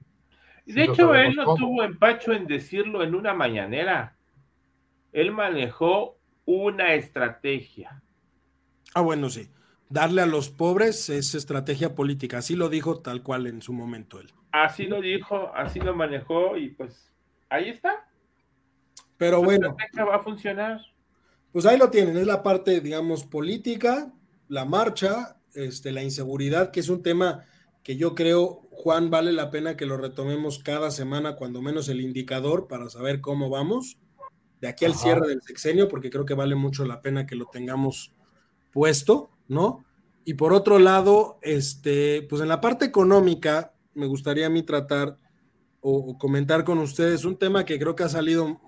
[0.64, 4.16] De hecho, él no tuvo empacho en decirlo en una mañanera.
[5.12, 8.02] Él manejó una estrategia.
[8.94, 9.48] Ah, bueno, sí.
[9.88, 12.38] Darle a los pobres es estrategia política.
[12.38, 14.32] Así lo dijo tal cual en su momento él.
[14.52, 17.12] Así lo dijo, así lo manejó y pues
[17.48, 18.08] ahí está.
[19.16, 19.76] Pero bueno.
[19.98, 20.80] va a funcionar?
[21.52, 24.12] Pues ahí lo tienen, es la parte, digamos, política,
[24.48, 27.44] la marcha, este, la inseguridad, que es un tema
[27.82, 32.00] que yo creo, Juan, vale la pena que lo retomemos cada semana, cuando menos el
[32.00, 33.96] indicador, para saber cómo vamos,
[34.60, 37.46] de aquí al cierre del sexenio, porque creo que vale mucho la pena que lo
[37.46, 38.12] tengamos
[38.72, 39.84] puesto, ¿no?
[40.24, 45.18] Y por otro lado, este, pues en la parte económica, me gustaría a mí tratar
[45.80, 48.60] o comentar con ustedes un tema que creo que ha salido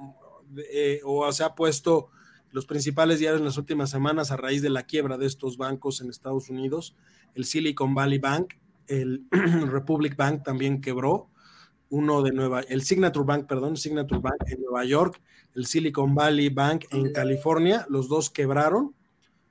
[0.73, 2.11] eh, o se ha puesto
[2.51, 6.01] los principales diarios en las últimas semanas a raíz de la quiebra de estos bancos
[6.01, 6.97] en Estados Unidos.
[7.35, 8.55] El Silicon Valley Bank,
[8.87, 9.27] el
[9.71, 11.29] Republic Bank también quebró,
[11.91, 15.21] uno de Nueva, el Signature Bank, perdón, Signature Bank en Nueva York,
[15.55, 18.95] el Silicon Valley Bank en California, los dos quebraron.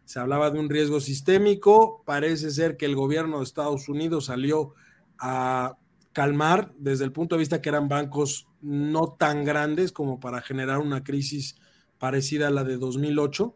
[0.07, 4.73] Se hablaba de un riesgo sistémico, parece ser que el gobierno de Estados Unidos salió
[5.19, 5.75] a
[6.13, 10.77] calmar desde el punto de vista que eran bancos no tan grandes como para generar
[10.77, 11.57] una crisis
[11.97, 13.53] parecida a la de 2008,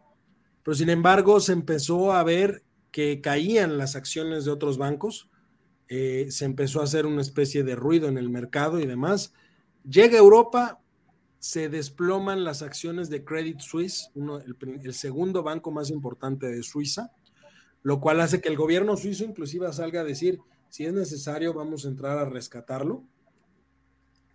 [0.61, 5.29] pero sin embargo se empezó a ver que caían las acciones de otros bancos,
[5.87, 9.33] eh, se empezó a hacer una especie de ruido en el mercado y demás.
[9.89, 10.80] Llega Europa,
[11.41, 17.11] se desploman las acciones de Credit Suisse, uno, el segundo banco más importante de Suiza,
[17.81, 20.39] lo cual hace que el gobierno suizo inclusive salga a decir,
[20.69, 23.03] si es necesario, vamos a entrar a rescatarlo,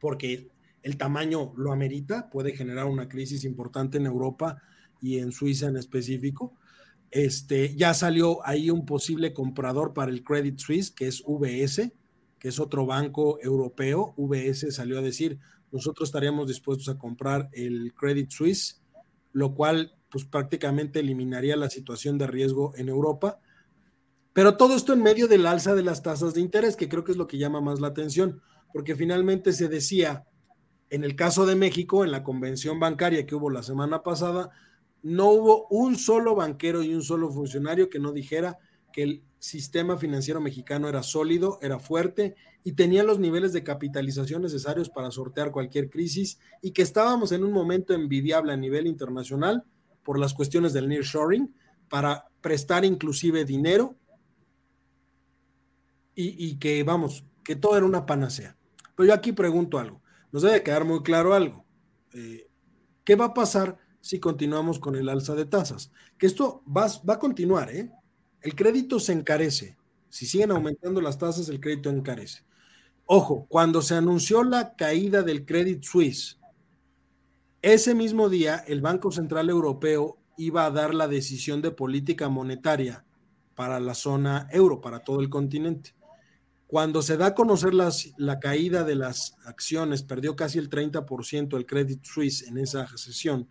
[0.00, 0.48] porque
[0.82, 4.60] el tamaño lo amerita, puede generar una crisis importante en Europa
[5.00, 6.54] y en Suiza en específico.
[7.12, 11.92] Este, ya salió ahí un posible comprador para el Credit Suisse, que es VS,
[12.40, 14.12] que es otro banco europeo.
[14.16, 15.38] VS salió a decir,
[15.76, 18.82] nosotros estaríamos dispuestos a comprar el Credit Suisse,
[19.32, 23.38] lo cual pues prácticamente eliminaría la situación de riesgo en Europa.
[24.32, 27.12] Pero todo esto en medio del alza de las tasas de interés, que creo que
[27.12, 28.40] es lo que llama más la atención,
[28.72, 30.26] porque finalmente se decía,
[30.90, 34.50] en el caso de México, en la convención bancaria que hubo la semana pasada,
[35.02, 38.58] no hubo un solo banquero y un solo funcionario que no dijera
[38.96, 42.34] que el sistema financiero mexicano era sólido, era fuerte
[42.64, 47.44] y tenía los niveles de capitalización necesarios para sortear cualquier crisis y que estábamos en
[47.44, 49.64] un momento envidiable a nivel internacional
[50.02, 51.54] por las cuestiones del nearshoring
[51.90, 53.96] para prestar inclusive dinero
[56.14, 58.56] y, que, vamos, que todo era una panacea.
[58.94, 60.00] Pero yo aquí pregunto algo,
[60.32, 61.66] nos debe quedar muy claro algo.
[62.14, 62.48] Eh,
[63.04, 65.92] ¿Qué va a pasar si continuamos con el alza de tasas?
[66.16, 67.92] Que esto va, va a continuar, ¿eh?
[68.46, 69.76] El crédito se encarece.
[70.08, 72.44] Si siguen aumentando las tasas, el crédito encarece.
[73.04, 76.38] Ojo, cuando se anunció la caída del Credit Suisse,
[77.60, 83.04] ese mismo día el Banco Central Europeo iba a dar la decisión de política monetaria
[83.56, 85.96] para la zona euro, para todo el continente.
[86.68, 91.66] Cuando se da a conocer la caída de las acciones, perdió casi el 30% el
[91.66, 93.48] Credit Suisse en esa sesión,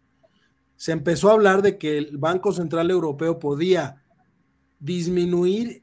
[0.77, 4.04] se empezó a hablar de que el Banco Central Europeo podía
[4.79, 5.81] disminuir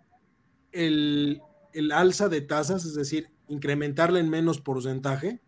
[0.72, 1.40] el,
[1.72, 5.40] el alza de tasas, es decir, incrementarla en menos porcentaje,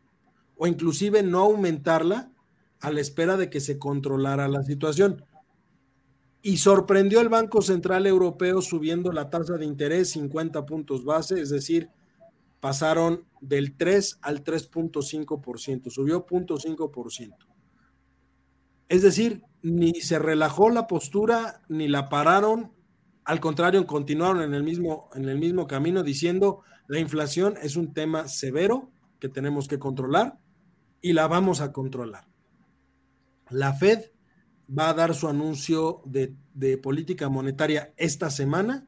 [0.56, 2.32] o inclusive no aumentarla
[2.80, 5.24] a la espera de que se controlara la situación.
[6.42, 11.48] Y sorprendió el Banco Central Europeo subiendo la tasa de interés 50 puntos base, es
[11.48, 11.88] decir,
[12.60, 17.36] pasaron del 3 al 3.5%, subió 0.5%.
[18.90, 22.73] Es decir, ni se relajó la postura, ni la pararon,
[23.24, 27.94] al contrario, continuaron en el mismo, en el mismo camino diciendo la inflación es un
[27.94, 30.38] tema severo que tenemos que controlar
[31.00, 32.26] y la vamos a controlar.
[33.50, 34.10] La Fed
[34.68, 36.36] va a dar su anuncio de,
[36.78, 38.86] política monetaria esta semana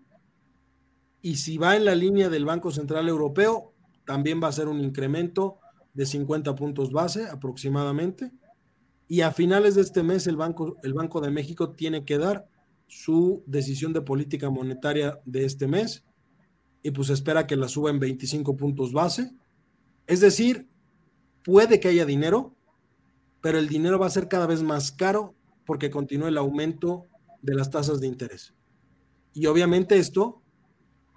[1.23, 3.73] y si va en la línea del Banco Central Europeo,
[4.05, 5.59] también va a ser un incremento
[5.95, 8.31] de 50 puntos base aproximadamente.
[9.09, 12.49] Y a finales de este mes el Banco, el Banco de México tiene que dar
[12.87, 16.05] su decisión de política monetaria de este mes
[16.83, 19.33] y pues espera que la suba en 25 puntos base.
[20.07, 20.69] Es decir,
[21.43, 22.57] puede que haya dinero,
[23.41, 25.35] pero el dinero va a ser cada vez más caro
[25.65, 27.07] porque continúa el aumento
[27.43, 28.55] de las tasas de interés.
[29.33, 30.43] Y obviamente esto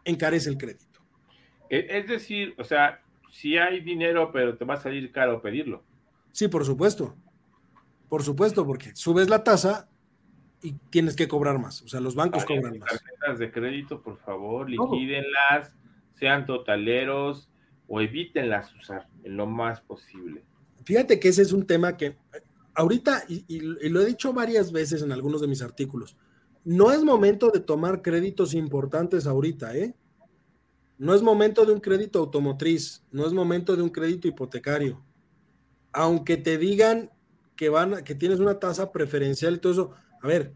[0.05, 0.99] encarece el crédito.
[1.69, 3.01] E, es decir, o sea,
[3.31, 5.83] si hay dinero, pero te va a salir caro pedirlo.
[6.31, 7.15] Sí, por supuesto.
[8.07, 9.88] Por supuesto, porque subes la tasa
[10.61, 11.81] y tienes que cobrar más.
[11.81, 12.89] O sea, los bancos cobran más.
[12.89, 15.73] Tarjetas de crédito, por favor, liquídenlas,
[16.13, 17.49] sean totaleros
[17.87, 20.43] o evítenlas usar en lo más posible.
[20.83, 22.15] Fíjate que ese es un tema que
[22.75, 26.15] ahorita, y, lo he dicho varias veces en algunos de mis artículos,
[26.63, 29.95] no es momento de tomar créditos importantes ahorita, ¿eh?
[30.97, 35.01] No es momento de un crédito automotriz, no es momento de un crédito hipotecario.
[35.93, 37.09] Aunque te digan
[37.55, 39.91] que van, que tienes una tasa preferencial y todo eso,
[40.21, 40.53] a ver,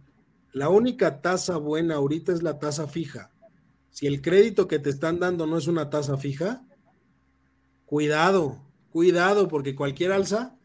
[0.51, 3.31] la única tasa buena ahorita es la tasa fija.
[3.89, 6.65] Si el crédito que te están dando no es una tasa fija,
[7.85, 8.61] cuidado,
[8.91, 10.55] cuidado, porque cualquier alza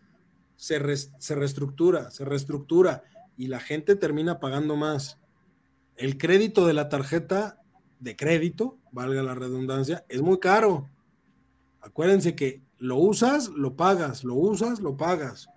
[0.57, 3.05] se, reestructura, se reestructura
[3.37, 5.19] y la gente termina pagando más.
[5.97, 7.63] El crédito de la tarjeta
[8.01, 10.89] de crédito, valga la redundancia, es muy caro.
[11.81, 15.49] Acuérdense que lo usas, lo pagas, lo usas, lo pagas.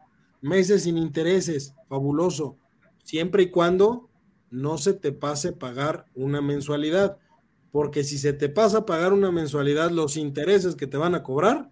[0.42, 2.58] Meses sin intereses, fabuloso.
[3.04, 4.10] Siempre y cuando
[4.49, 7.18] no se te pase pagar una mensualidad.
[7.72, 11.70] Porque si se te pasa pagar una mensualidad, los intereses que te van a cobrar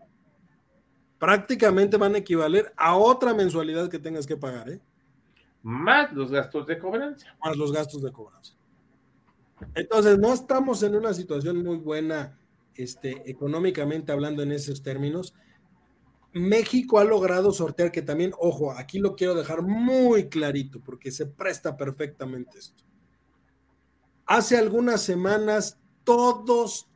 [1.19, 4.80] prácticamente van a equivaler a otra mensualidad que tengas que pagar, ¿eh?
[5.61, 7.36] Más los gastos de cobranza.
[7.43, 8.53] Más los gastos de cobranza.
[9.75, 12.39] Entonces, no estamos en una situación muy buena,
[12.75, 15.36] este, económicamente hablando en esos términos.
[16.34, 21.25] México ha logrado sortear que también, ojo, aquí lo quiero dejar muy clarito porque se
[21.25, 22.84] presta perfectamente esto.
[24.25, 26.88] Hace algunas semanas, todos,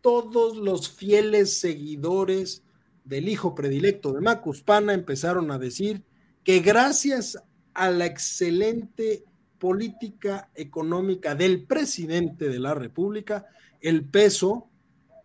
[0.00, 2.64] todos los fieles seguidores
[3.04, 6.02] del hijo predilecto de Macuspana empezaron a decir
[6.42, 7.38] que gracias
[7.74, 9.24] a la excelente
[9.58, 13.46] política económica del presidente de la República,
[13.80, 14.68] el peso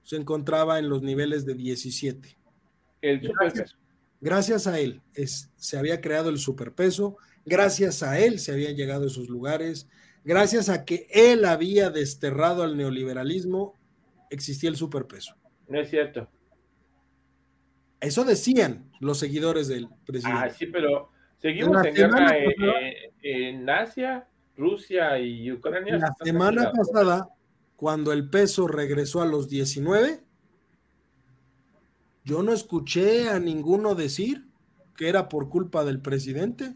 [0.04, 2.38] se encontraba en los niveles de 17.
[3.10, 3.76] El superpeso.
[4.22, 9.04] Gracias a él es, se había creado el superpeso, gracias a él se habían llegado
[9.04, 9.88] a esos lugares,
[10.24, 13.76] gracias a que él había desterrado al neoliberalismo,
[14.32, 15.36] existía el superpeso.
[15.68, 16.28] No es cierto.
[18.00, 20.42] Eso decían los seguidores del presidente.
[20.44, 22.36] Ah, sí, pero seguimos en guerra
[23.22, 24.28] en, Asia,
[24.58, 25.98] Rusia y Ucrania.
[25.98, 27.30] La semana pasada,
[27.76, 30.25] cuando el peso regresó a los 19,
[32.26, 34.48] yo no escuché a ninguno decir
[34.98, 36.74] que era por culpa del presidente.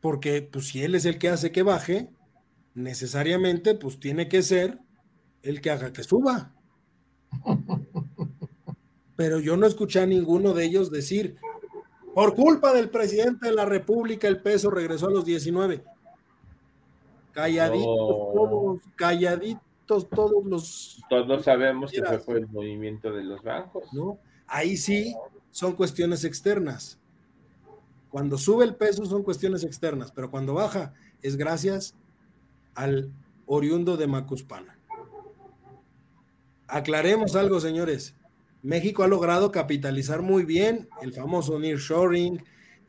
[0.00, 2.10] Porque, pues, si él es el que hace que baje,
[2.74, 4.78] necesariamente pues tiene que ser
[5.42, 6.54] el que haga que suba.
[9.16, 11.38] Pero yo no escuché a ninguno de ellos decir,
[12.14, 15.84] por culpa del presidente de la República el peso regresó a los 19.
[17.32, 20.08] Calladitos todos, calladitos todos
[20.44, 21.02] los...
[21.08, 23.92] Todos sabemos que fue el movimiento de los bancos.
[23.92, 24.18] ¿no?
[24.46, 25.14] Ahí sí
[25.50, 26.98] son cuestiones externas.
[28.10, 31.94] Cuando sube el peso son cuestiones externas, pero cuando baja es gracias
[32.74, 33.10] al
[33.46, 34.78] oriundo de Macuspana.
[36.66, 38.16] Aclaremos algo, señores.
[38.62, 42.42] México ha logrado capitalizar muy bien el famoso nearshoring,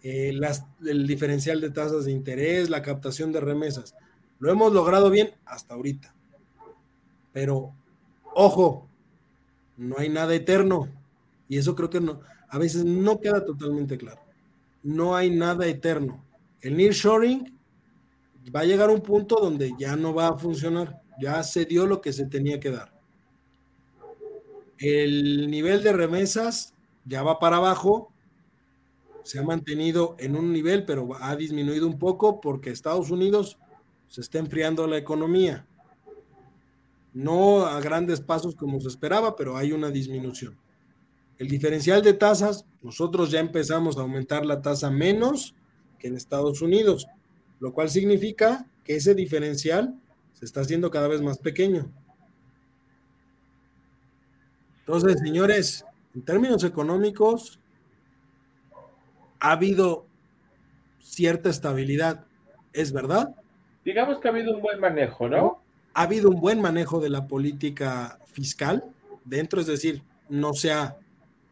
[0.03, 0.39] eh,
[0.85, 3.95] el diferencial de tasas de interés, la captación de remesas.
[4.39, 6.14] Lo hemos logrado bien hasta ahorita.
[7.35, 7.75] Pero,
[8.33, 8.87] ojo,
[9.75, 10.87] no hay nada eterno.
[11.49, 14.21] Y eso creo que no, a veces no queda totalmente claro.
[14.83, 16.23] No hay nada eterno.
[16.61, 17.59] El nearshoring
[18.55, 21.01] va a llegar a un punto donde ya no va a funcionar.
[21.19, 22.93] Ya se dio lo que se tenía que dar.
[24.77, 26.73] El nivel de remesas
[27.03, 28.13] ya va para abajo.
[29.23, 33.59] Se ha mantenido en un nivel, pero ha disminuido un poco porque Estados Unidos
[34.07, 35.67] se está enfriando la economía.
[37.15, 40.57] No a grandes pasos como se esperaba, pero hay una disminución.
[41.39, 45.55] El diferencial de tasas, nosotros ya empezamos a aumentar la tasa menos
[45.97, 47.07] que en Estados Unidos,
[47.61, 49.95] lo cual significa que ese diferencial
[50.33, 51.89] se está haciendo cada vez más pequeño.
[54.81, 57.59] Entonces, señores, en términos económicos,
[59.39, 60.05] ha habido
[60.99, 62.25] cierta estabilidad,
[62.73, 63.33] ¿es verdad?
[63.85, 65.64] Digamos que ha habido un buen manejo, ¿no?
[65.95, 68.83] Ha habido un buen manejo de la política fiscal
[69.23, 70.97] dentro, es decir, no se ha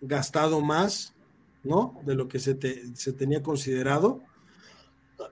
[0.02, 1.16] gastado más,
[1.64, 2.00] ¿no?
[2.06, 2.56] De lo que se,
[2.96, 4.22] se tenía considerado.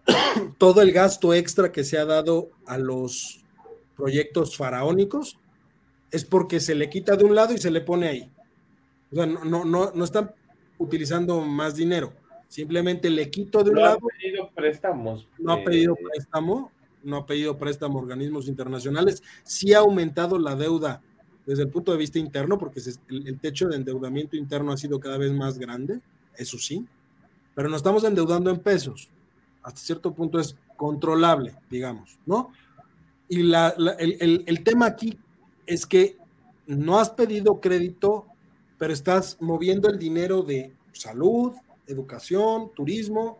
[0.57, 3.43] Todo el gasto extra que se ha dado a los
[3.95, 5.37] proyectos faraónicos
[6.09, 8.31] es porque se le quita de un lado y se le pone ahí.
[9.11, 10.33] O sea, no, no, no, no están
[10.77, 12.13] utilizando más dinero.
[12.47, 13.99] Simplemente le quito de un lado.
[14.01, 15.27] No ha pedido préstamos.
[15.37, 16.71] No ha eh, pedido préstamo,
[17.03, 19.23] no ha pedido préstamo a organismos internacionales.
[19.43, 21.01] Sí ha aumentado la deuda
[21.45, 25.17] desde el punto de vista interno, porque el, techo de endeudamiento interno ha sido cada
[25.17, 25.99] vez más grande,
[26.37, 26.85] eso sí,
[27.55, 29.09] pero nos estamos endeudando en pesos.
[29.63, 32.51] Hasta cierto punto es controlable, digamos, ¿no?
[33.27, 35.17] Y la, el, el tema aquí
[35.65, 36.17] es que
[36.67, 38.25] no has pedido crédito,
[38.77, 41.53] pero estás moviendo el dinero de salud,
[41.87, 43.39] educación, turismo,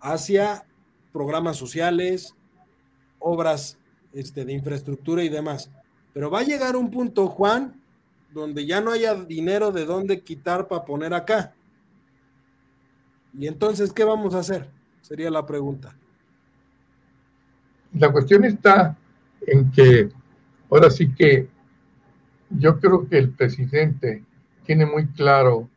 [0.00, 0.66] hacia
[1.12, 2.34] programas sociales,
[3.18, 3.78] obras
[4.12, 5.70] este, de infraestructura y demás.
[6.12, 7.80] Pero va a llegar un punto, Juan,
[8.32, 11.54] donde ya no haya dinero de dónde quitar para poner acá.
[13.38, 14.68] Y entonces, ¿qué vamos a hacer?
[15.00, 15.96] Sería la pregunta.
[17.94, 18.96] La cuestión está
[19.46, 20.08] en que
[20.70, 21.48] ahora sí que
[22.50, 24.24] yo creo que el presidente
[24.64, 25.68] tiene muy claro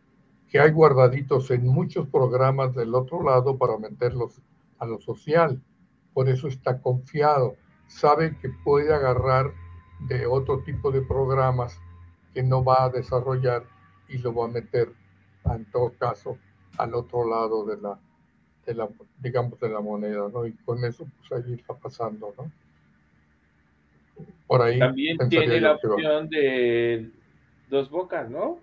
[0.49, 4.41] que hay guardaditos en muchos programas del otro lado para meterlos
[4.79, 5.61] a lo social.
[6.13, 7.55] Por eso está confiado.
[7.87, 9.53] Sabe que puede agarrar
[10.07, 11.79] de otro tipo de programas
[12.33, 13.63] que no va a desarrollar
[14.07, 14.91] y lo va a meter,
[15.45, 16.37] en todo caso,
[16.77, 17.99] al otro lado de la,
[18.65, 18.89] de la
[19.19, 20.45] digamos, de la moneda, ¿no?
[20.45, 22.51] Y con eso, pues ahí está pasando, ¿no?
[24.47, 24.79] Por ahí.
[24.79, 27.09] También tiene la opción de
[27.69, 28.59] dos bocas, ¿no?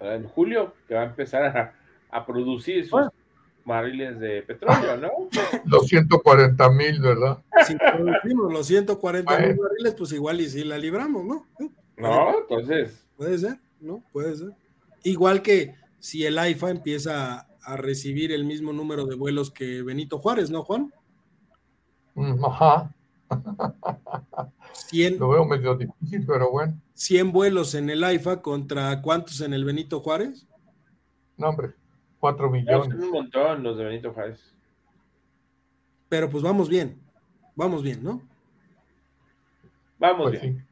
[0.00, 1.74] En julio, que va a empezar a,
[2.10, 3.08] a producir sus,
[3.66, 5.10] barriles de petróleo, ¿no?
[5.66, 7.42] Los 140 mil, ¿verdad?
[7.66, 11.46] Si producimos los 140 mil barriles, pues igual y si la libramos, ¿no?
[11.96, 13.06] No, entonces.
[13.16, 14.02] Puede ser, ¿no?
[14.12, 14.50] Puede ser.
[15.02, 20.18] Igual que si el AIFA empieza a recibir el mismo número de vuelos que Benito
[20.18, 20.92] Juárez, ¿no, Juan?
[22.14, 22.94] Mm, ajá.
[24.72, 26.80] 100, Lo veo medio difícil, pero bueno.
[26.94, 30.46] 100 vuelos en el AIFA contra cuántos en el Benito Juárez?
[31.36, 31.74] No, hombre.
[32.26, 32.94] 4 millones.
[33.04, 34.40] un montón los de Benito Juárez.
[36.08, 37.00] Pero pues vamos bien,
[37.54, 38.20] vamos bien, ¿no?
[39.98, 40.66] Vamos pues bien.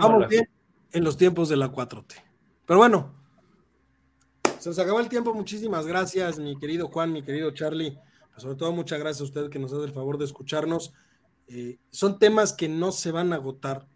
[0.00, 0.48] Vamos bien
[0.92, 2.14] en los tiempos de la 4T.
[2.66, 3.12] Pero bueno,
[4.60, 5.34] se nos acabó el tiempo.
[5.34, 7.98] Muchísimas gracias, mi querido Juan, mi querido Charlie.
[8.30, 10.92] Pues sobre todo, muchas gracias a usted que nos hace el favor de escucharnos.
[11.48, 13.88] Eh, son temas que no se van a agotar.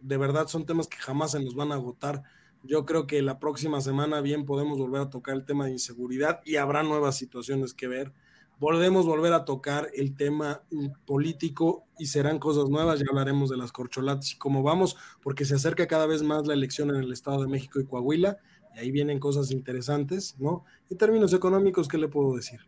[0.00, 2.22] De verdad, son temas que jamás se nos van a agotar.
[2.66, 6.40] Yo creo que la próxima semana bien podemos volver a tocar el tema de inseguridad
[6.44, 8.12] y habrá nuevas situaciones que ver.
[8.58, 10.62] Volvemos volver a tocar el tema
[11.04, 12.98] político y serán cosas nuevas.
[12.98, 16.54] Ya hablaremos de las corcholatas y cómo vamos, porque se acerca cada vez más la
[16.54, 18.38] elección en el Estado de México y Coahuila
[18.74, 20.64] y ahí vienen cosas interesantes, ¿no?
[20.90, 22.60] En términos económicos, ¿qué le puedo decir?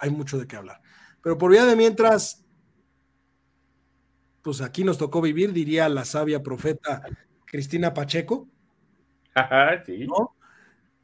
[0.00, 0.80] Hay mucho de qué hablar.
[1.22, 2.44] Pero por vía de mientras,
[4.42, 7.02] pues aquí nos tocó vivir, diría la sabia profeta
[7.50, 8.48] Cristina Pacheco.
[9.86, 10.06] sí.
[10.06, 10.34] ¿no?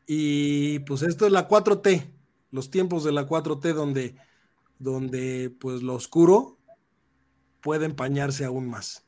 [0.06, 2.10] Y pues esto es la 4T,
[2.50, 4.14] los tiempos de la 4T donde,
[4.78, 6.58] donde pues lo oscuro
[7.60, 9.06] puede empañarse aún más.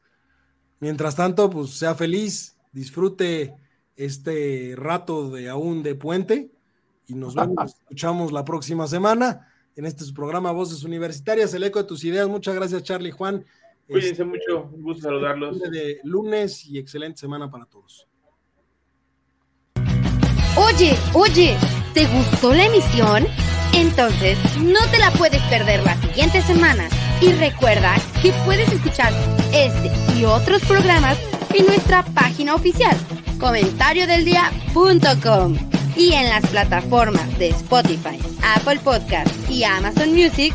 [0.80, 3.54] Mientras tanto, pues sea feliz, disfrute
[3.96, 6.50] este rato de aún de puente
[7.06, 11.80] y nos vemos, escuchamos la próxima semana en este su programa Voces Universitarias, el eco
[11.80, 12.28] de tus ideas.
[12.28, 13.44] Muchas gracias, Charlie Juan.
[13.86, 15.60] Cuídense Este, mucho, un gusto saludarlos.
[15.70, 18.06] De lunes y excelente semana para todos.
[20.56, 21.56] Oye, oye,
[21.94, 23.26] ¿te gustó la emisión?
[23.74, 26.88] Entonces no te la puedes perder la siguiente semana.
[27.20, 29.12] Y recuerda que puedes escuchar
[29.52, 31.18] este y otros programas
[31.54, 32.96] en nuestra página oficial,
[33.38, 35.56] comentariodeldia.com
[35.96, 40.54] y en las plataformas de Spotify, Apple Podcast y Amazon Music.